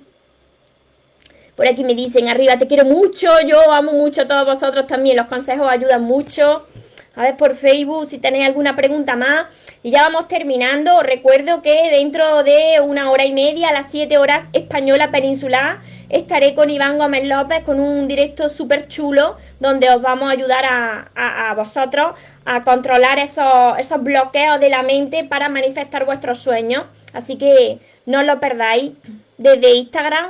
Por 1.56 1.66
aquí 1.66 1.84
me 1.84 1.94
dicen 1.94 2.28
arriba, 2.28 2.56
te 2.56 2.66
quiero 2.66 2.84
mucho, 2.84 3.28
yo 3.46 3.72
amo 3.72 3.92
mucho 3.92 4.22
a 4.22 4.26
todos 4.26 4.46
vosotros 4.46 4.86
también, 4.86 5.16
los 5.16 5.26
consejos 5.26 5.68
ayudan 5.68 6.02
mucho 6.02 6.66
a 7.14 7.22
ver 7.22 7.36
por 7.36 7.56
Facebook 7.56 8.06
si 8.06 8.18
tenéis 8.18 8.46
alguna 8.46 8.74
pregunta 8.76 9.16
más. 9.16 9.46
Y 9.82 9.90
ya 9.90 10.02
vamos 10.02 10.28
terminando. 10.28 11.02
Recuerdo 11.02 11.60
que 11.60 11.90
dentro 11.90 12.42
de 12.42 12.80
una 12.80 13.10
hora 13.10 13.24
y 13.24 13.32
media, 13.32 13.68
a 13.68 13.72
las 13.72 13.90
7 13.90 14.16
horas 14.18 14.46
española 14.52 15.10
peninsular, 15.10 15.80
estaré 16.08 16.54
con 16.54 16.70
Iván 16.70 16.98
Gómez 16.98 17.24
López 17.24 17.62
con 17.64 17.80
un 17.80 18.06
directo 18.08 18.48
súper 18.48 18.88
chulo 18.88 19.36
donde 19.60 19.90
os 19.90 20.00
vamos 20.00 20.28
a 20.28 20.32
ayudar 20.32 20.64
a, 20.64 21.54
vosotros 21.56 22.12
a 22.44 22.62
controlar 22.64 23.18
esos, 23.18 23.78
esos 23.78 24.02
bloqueos 24.02 24.58
de 24.58 24.70
la 24.70 24.82
mente 24.82 25.24
para 25.24 25.48
manifestar 25.48 26.04
vuestros 26.04 26.38
sueños. 26.38 26.84
Así 27.12 27.36
que 27.36 27.78
no 28.06 28.20
os 28.20 28.24
lo 28.24 28.40
perdáis. 28.40 28.92
Desde 29.38 29.74
Instagram, 29.74 30.28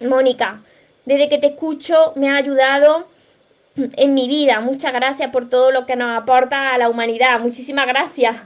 Mónica, 0.00 0.62
desde 1.04 1.28
que 1.28 1.38
te 1.38 1.48
escucho 1.48 2.12
me 2.16 2.30
ha 2.30 2.36
ayudado 2.36 3.08
en 3.76 4.14
mi 4.14 4.28
vida. 4.28 4.60
Muchas 4.60 4.92
gracias 4.92 5.30
por 5.30 5.48
todo 5.48 5.70
lo 5.70 5.86
que 5.86 5.96
nos 5.96 6.16
aporta 6.16 6.74
a 6.74 6.78
la 6.78 6.88
humanidad. 6.88 7.38
Muchísimas 7.40 7.86
gracias. 7.86 8.36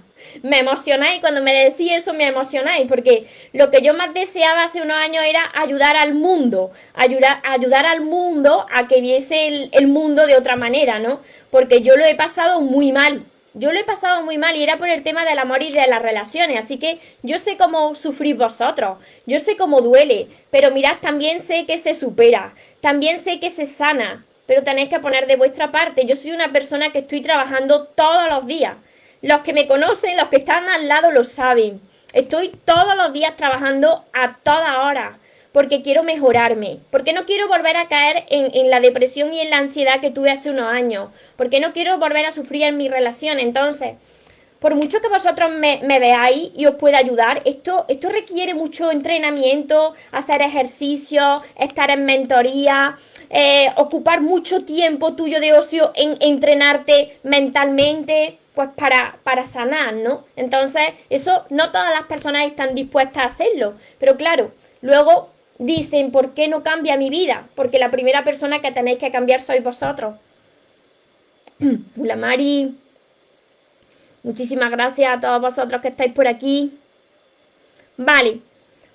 Me 0.42 0.58
emocionáis 0.58 1.20
cuando 1.20 1.42
me 1.42 1.52
decís 1.52 1.92
eso, 1.92 2.14
me 2.14 2.26
emocionáis, 2.26 2.86
porque 2.88 3.28
lo 3.52 3.70
que 3.70 3.82
yo 3.82 3.92
más 3.94 4.14
deseaba 4.14 4.62
hace 4.62 4.80
unos 4.80 4.96
años 4.96 5.22
era 5.26 5.50
ayudar 5.54 5.96
al 5.96 6.14
mundo, 6.14 6.72
ayudar, 6.94 7.40
ayudar 7.44 7.86
al 7.86 8.00
mundo 8.00 8.66
a 8.72 8.88
que 8.88 9.00
viese 9.00 9.48
el, 9.48 9.68
el 9.72 9.86
mundo 9.86 10.26
de 10.26 10.36
otra 10.36 10.56
manera, 10.56 10.98
¿no? 10.98 11.20
Porque 11.50 11.82
yo 11.82 11.96
lo 11.96 12.04
he 12.06 12.14
pasado 12.14 12.60
muy 12.62 12.90
mal, 12.90 13.24
yo 13.54 13.72
lo 13.72 13.78
he 13.78 13.84
pasado 13.84 14.24
muy 14.24 14.36
mal 14.36 14.56
y 14.56 14.62
era 14.62 14.78
por 14.78 14.88
el 14.88 15.02
tema 15.02 15.24
del 15.24 15.38
amor 15.38 15.62
y 15.62 15.72
de 15.72 15.86
las 15.86 16.02
relaciones, 16.02 16.62
así 16.62 16.78
que 16.78 16.98
yo 17.22 17.38
sé 17.38 17.56
cómo 17.56 17.94
sufrís 17.94 18.36
vosotros, 18.36 18.98
yo 19.26 19.38
sé 19.38 19.56
cómo 19.56 19.80
duele, 19.80 20.28
pero 20.50 20.72
mirad, 20.72 20.98
también 21.00 21.40
sé 21.40 21.64
que 21.64 21.78
se 21.78 21.94
supera, 21.94 22.54
también 22.80 23.18
sé 23.18 23.38
que 23.38 23.50
se 23.50 23.64
sana, 23.64 24.24
pero 24.46 24.62
tenéis 24.62 24.88
que 24.88 25.00
poner 25.00 25.26
de 25.26 25.36
vuestra 25.36 25.70
parte. 25.70 26.04
Yo 26.04 26.16
soy 26.16 26.32
una 26.32 26.52
persona 26.52 26.92
que 26.92 26.98
estoy 26.98 27.22
trabajando 27.22 27.84
todos 27.86 28.28
los 28.28 28.46
días. 28.46 28.76
Los 29.22 29.40
que 29.40 29.54
me 29.54 29.66
conocen, 29.66 30.18
los 30.18 30.28
que 30.28 30.36
están 30.36 30.68
al 30.68 30.86
lado 30.86 31.10
lo 31.10 31.24
saben. 31.24 31.80
Estoy 32.12 32.50
todos 32.64 32.94
los 32.96 33.12
días 33.12 33.36
trabajando 33.36 34.04
a 34.12 34.36
toda 34.36 34.82
hora 34.82 35.18
porque 35.54 35.82
quiero 35.82 36.02
mejorarme, 36.02 36.80
porque 36.90 37.12
no 37.12 37.26
quiero 37.26 37.46
volver 37.46 37.76
a 37.76 37.86
caer 37.86 38.24
en, 38.28 38.70
la 38.70 38.80
depresión 38.80 39.32
y 39.32 39.38
en 39.38 39.50
la 39.50 39.58
ansiedad 39.58 40.00
que 40.00 40.10
tuve 40.10 40.32
hace 40.32 40.50
unos 40.50 40.64
años, 40.64 41.10
porque 41.36 41.60
no 41.60 41.72
quiero 41.72 41.96
volver 41.96 42.26
a 42.26 42.32
sufrir 42.32 42.64
en 42.64 42.76
mi 42.76 42.88
relación. 42.88 43.38
Entonces, 43.38 43.92
por 44.58 44.74
mucho 44.74 45.00
que 45.00 45.06
vosotros 45.06 45.52
me, 45.52 45.78
veáis 46.00 46.50
y 46.56 46.66
os 46.66 46.74
pueda 46.74 46.98
ayudar, 46.98 47.40
esto, 47.44 47.84
esto 47.86 48.08
requiere 48.08 48.54
mucho 48.54 48.90
entrenamiento, 48.90 49.94
hacer 50.10 50.42
ejercicio, 50.42 51.42
estar 51.56 51.88
en 51.92 52.04
mentoría, 52.04 52.96
eh, 53.30 53.68
ocupar 53.76 54.22
mucho 54.22 54.64
tiempo 54.64 55.14
tuyo 55.14 55.38
de 55.38 55.52
ocio 55.52 55.92
en 55.94 56.16
entrenarte 56.18 57.18
mentalmente, 57.22 58.38
pues 58.56 58.70
para, 58.74 59.18
para 59.22 59.46
sanar, 59.46 59.94
¿no? 59.94 60.24
Entonces, 60.34 60.82
eso 61.10 61.44
no 61.50 61.70
todas 61.70 61.90
las 61.90 62.08
personas 62.08 62.44
están 62.44 62.74
dispuestas 62.74 63.22
a 63.22 63.26
hacerlo, 63.26 63.74
pero 64.00 64.16
claro, 64.16 64.50
luego 64.80 65.33
dicen, 65.58 66.10
¿por 66.10 66.34
qué 66.34 66.48
no 66.48 66.62
cambia 66.62 66.96
mi 66.96 67.10
vida? 67.10 67.48
Porque 67.54 67.78
la 67.78 67.90
primera 67.90 68.24
persona 68.24 68.60
que 68.60 68.72
tenéis 68.72 68.98
que 68.98 69.10
cambiar 69.10 69.40
sois 69.40 69.62
vosotros. 69.62 70.16
Hola 72.00 72.16
Mari. 72.16 72.76
Muchísimas 74.22 74.70
gracias 74.70 75.16
a 75.16 75.20
todos 75.20 75.40
vosotros 75.40 75.80
que 75.82 75.88
estáis 75.88 76.12
por 76.12 76.26
aquí. 76.26 76.78
Vale, 77.96 78.40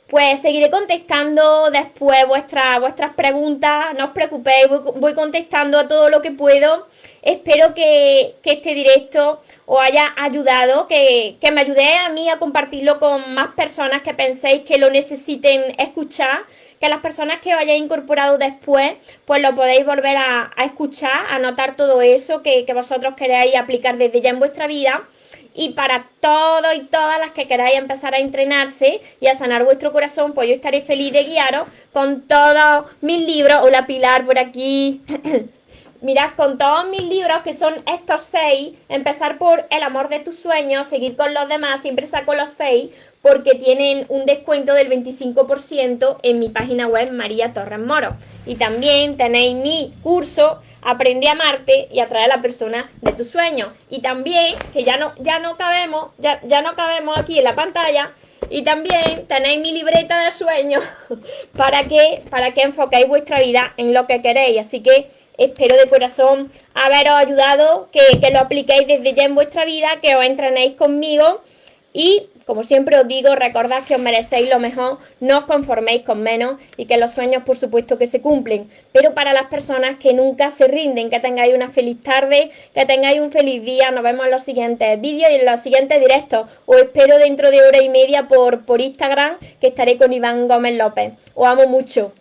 pues 0.09 0.41
seguiré 0.41 0.71
contestando 0.71 1.69
después 1.69 2.25
vuestras, 2.27 2.79
vuestras 2.79 3.13
preguntas. 3.13 3.93
No 3.97 4.05
os 4.05 4.11
preocupéis, 4.11 4.67
voy, 4.95 5.13
contestando 5.13 5.79
a 5.79 5.87
todo 5.87 6.09
lo 6.09 6.21
que 6.21 6.31
puedo. 6.31 6.87
Espero 7.21 7.73
que, 7.73 8.35
este 8.43 8.73
directo 8.73 9.41
os 9.65 9.81
haya 9.81 10.13
ayudado, 10.17 10.87
que, 10.87 11.37
que 11.39 11.51
me 11.51 11.61
ayude 11.61 11.95
a 11.95 12.09
mí 12.09 12.27
a 12.29 12.39
compartirlo 12.39 12.99
con 12.99 13.33
más 13.35 13.49
personas 13.49 14.01
que 14.01 14.13
penséis 14.13 14.63
que 14.63 14.79
lo 14.79 14.89
necesiten 14.89 15.75
escuchar 15.77 16.45
que 16.79 16.87
las 16.87 16.99
personas 16.99 17.39
que 17.41 17.53
os 17.53 17.59
hayáis 17.59 17.81
incorporado 17.81 18.37
después, 18.37 18.93
pues 19.25 19.41
lo 19.41 19.53
podéis 19.53 19.85
volver 19.85 20.15
a, 20.15 20.51
escuchar, 20.63 21.25
a 21.29 21.37
notar 21.37 21.75
todo 21.75 22.01
eso 22.01 22.41
que, 22.41 22.63
que 22.63 22.73
vosotros 22.73 23.15
queréis 23.15 23.55
aplicar 23.57 23.97
desde 23.97 24.21
ya 24.21 24.29
en 24.29 24.39
vuestra 24.39 24.65
vida 24.65 25.03
y 25.53 25.69
para 25.69 26.07
todos 26.19 26.75
y 26.75 26.85
todas 26.85 27.19
las 27.19 27.31
que 27.31 27.47
queráis 27.47 27.77
empezar 27.77 28.13
a 28.13 28.19
entrenarse 28.19 29.01
y 29.19 29.27
a 29.27 29.35
sanar 29.35 29.63
vuestro 29.63 29.91
corazón, 29.91 30.33
pues 30.33 30.47
yo 30.47 30.53
estaré 30.53 30.81
feliz 30.81 31.11
de 31.11 31.23
guiaros 31.23 31.67
con 31.91 32.21
todos 32.21 32.85
mis 33.01 33.25
libros. 33.25 33.59
Hola 33.61 33.85
Pilar 33.87 34.25
por 34.25 34.39
aquí. 34.39 35.01
Mirad, 36.01 36.29
con 36.37 36.57
todos 36.57 36.87
mis 36.87 37.03
libros, 37.03 37.41
que 37.43 37.51
son 37.51 37.73
estos 37.85 38.21
seis, 38.21 38.73
empezar 38.87 39.37
por 39.37 39.67
El 39.69 39.83
amor 39.83 40.07
de 40.07 40.19
tus 40.19 40.39
sueños, 40.39 40.87
seguir 40.87 41.17
con 41.17 41.33
los 41.33 41.49
demás, 41.49 41.81
siempre 41.81 42.05
saco 42.05 42.35
los 42.35 42.47
seis, 42.47 42.91
porque 43.21 43.55
tienen 43.55 44.05
un 44.09 44.25
descuento 44.25 44.73
del 44.73 44.89
25% 44.89 46.17
en 46.23 46.39
mi 46.39 46.49
página 46.49 46.87
web 46.87 47.11
María 47.11 47.53
Torres 47.53 47.79
Moro. 47.79 48.15
Y 48.45 48.55
también 48.55 49.17
tenéis 49.17 49.55
mi 49.55 49.93
curso 50.01 50.61
Aprende 50.81 51.27
a 51.27 51.31
amarte 51.31 51.89
y 51.91 51.99
atraer 51.99 52.31
a 52.31 52.35
la 52.35 52.41
persona 52.41 52.89
de 53.01 53.11
tus 53.11 53.29
sueños. 53.29 53.69
Y 53.89 54.01
también, 54.01 54.55
que 54.71 54.83
ya 54.83 54.97
no, 54.97 55.13
ya 55.19 55.39
no 55.39 55.57
cabemos, 55.57 56.11
ya, 56.17 56.39
ya 56.47 56.61
no 56.61 56.75
cabemos 56.75 57.17
aquí 57.17 57.37
en 57.37 57.43
la 57.43 57.55
pantalla, 57.55 58.13
y 58.49 58.63
también 58.63 59.27
tenéis 59.27 59.59
mi 59.59 59.73
libreta 59.73 60.23
de 60.23 60.31
sueños 60.31 60.83
para 61.57 61.83
que, 61.83 62.21
para 62.29 62.53
que 62.53 62.61
enfoquéis 62.61 63.07
vuestra 63.07 63.39
vida 63.39 63.73
en 63.77 63.93
lo 63.93 64.07
que 64.07 64.21
queréis. 64.21 64.65
Así 64.65 64.79
que 64.81 65.11
espero 65.37 65.75
de 65.75 65.89
corazón 65.89 66.49
haberos 66.73 67.17
ayudado, 67.17 67.89
que, 67.91 68.19
que 68.19 68.31
lo 68.31 68.39
apliquéis 68.39 68.87
desde 68.87 69.13
ya 69.13 69.23
en 69.23 69.35
vuestra 69.35 69.65
vida, 69.65 69.99
que 70.01 70.15
os 70.15 70.25
entrenéis 70.25 70.75
conmigo 70.75 71.41
y 71.93 72.29
como 72.49 72.63
siempre 72.63 72.97
os 72.97 73.07
digo, 73.07 73.35
recordad 73.35 73.83
que 73.83 73.93
os 73.93 74.01
merecéis 74.01 74.49
lo 74.49 74.57
mejor, 74.57 74.97
no 75.19 75.37
os 75.37 75.43
conforméis 75.45 76.01
con 76.01 76.23
menos 76.23 76.55
y 76.77 76.87
que 76.87 76.97
los 76.97 77.11
sueños 77.11 77.43
por 77.43 77.55
supuesto 77.55 77.99
que 77.99 78.07
se 78.07 78.21
cumplen. 78.21 78.71
Pero 78.91 79.13
para 79.13 79.33
las 79.33 79.49
personas 79.51 79.99
que 79.99 80.15
nunca 80.15 80.49
se 80.49 80.67
rinden, 80.67 81.11
que 81.11 81.19
tengáis 81.19 81.53
una 81.53 81.69
feliz 81.69 82.01
tarde, 82.01 82.49
que 82.73 82.87
tengáis 82.87 83.19
un 83.19 83.31
feliz 83.31 83.63
día, 83.63 83.91
nos 83.91 84.01
vemos 84.01 84.25
en 84.25 84.31
los 84.31 84.41
siguientes 84.41 84.99
vídeos 84.99 85.29
y 85.29 85.35
en 85.35 85.45
los 85.45 85.59
siguientes 85.59 85.99
directos. 85.99 86.49
Os 86.65 86.77
espero 86.77 87.19
dentro 87.19 87.51
de 87.51 87.61
hora 87.61 87.83
y 87.83 87.89
media 87.89 88.27
por, 88.27 88.65
por 88.65 88.81
Instagram, 88.81 89.37
que 89.61 89.67
estaré 89.67 89.99
con 89.99 90.11
Iván 90.11 90.47
Gómez 90.47 90.75
López. 90.75 91.13
Os 91.35 91.47
amo 91.47 91.67
mucho. 91.67 92.13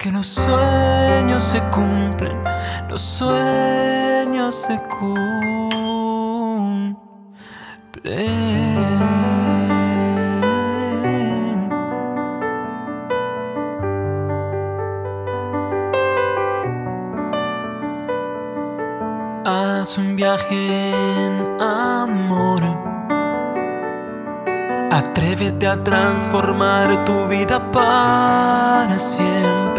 Porque 0.00 0.16
los 0.16 0.28
sueños 0.28 1.42
se 1.42 1.60
cumplen, 1.64 2.42
los 2.88 3.02
sueños 3.02 4.66
se 4.66 4.80
cumplen. 4.88 6.96
Haz 19.44 19.98
un 19.98 20.16
viaje 20.16 20.94
en 21.26 21.60
amor. 21.60 22.62
Atrévete 24.90 25.66
a 25.66 25.84
transformar 25.84 27.04
tu 27.04 27.28
vida 27.28 27.70
para 27.70 28.98
siempre. 28.98 29.69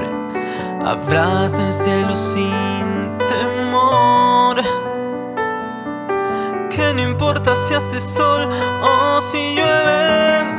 Abraza 0.85 1.67
el 1.67 1.73
cielo 1.73 2.15
sin 2.15 3.17
temor. 3.27 4.57
Que 6.69 6.93
no 6.93 7.01
importa 7.01 7.55
si 7.55 7.73
hace 7.73 7.99
sol 7.99 8.49
o 8.81 9.21
si 9.21 9.55
llueve. 9.55 10.50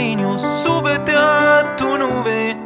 Cariño, 0.00 0.38
súbete 0.38 1.12
a 1.14 1.76
tu 1.76 1.98
nube, 1.98 2.56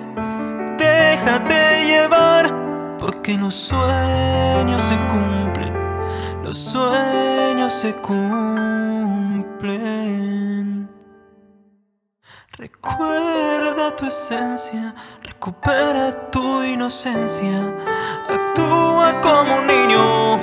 déjate 0.78 1.84
llevar, 1.84 2.54
porque 2.96 3.36
los 3.36 3.56
sueños 3.56 4.80
se 4.84 4.96
cumplen, 5.08 5.74
los 6.44 6.56
sueños 6.56 7.72
se 7.72 7.92
cumplen. 7.96 8.48
Recuerda 12.56 13.96
tu 13.96 14.06
esencia, 14.06 14.94
recupera 15.24 16.30
tu 16.30 16.62
inocencia, 16.62 17.74
actúa 18.28 19.20
como 19.20 19.56
un 19.56 19.66
niño, 19.66 20.38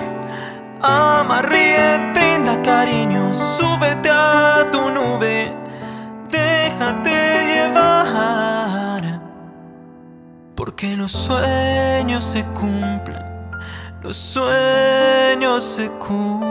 ama, 0.82 1.42
ríe, 1.42 2.12
brinda 2.14 2.62
cariño, 2.62 3.34
porque 10.82 10.98
los 10.98 11.12
sueños 11.12 12.24
se 12.24 12.44
cumplen, 12.56 13.24
los 14.02 14.18
sueños 14.18 15.64
se 15.64 15.92
cumplen. 15.92 16.42